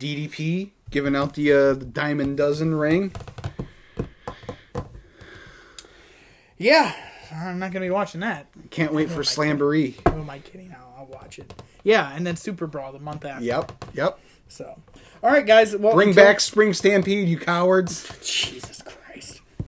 [0.00, 3.12] DDP giving out the, uh, the Diamond Dozen ring.
[6.56, 6.94] Yeah,
[7.34, 8.46] I'm not gonna be watching that.
[8.70, 9.96] Can't wait for Slamboree.
[10.08, 10.74] Who am I kidding?
[10.78, 11.52] I'll, I'll watch it.
[11.82, 13.44] Yeah, and then Super Brawl the month after.
[13.44, 13.72] Yep.
[13.94, 14.18] Yep.
[14.48, 14.80] So,
[15.22, 15.76] all right, guys.
[15.76, 18.08] Well, Bring until- back Spring Stampede, you cowards.
[18.22, 18.82] Jesus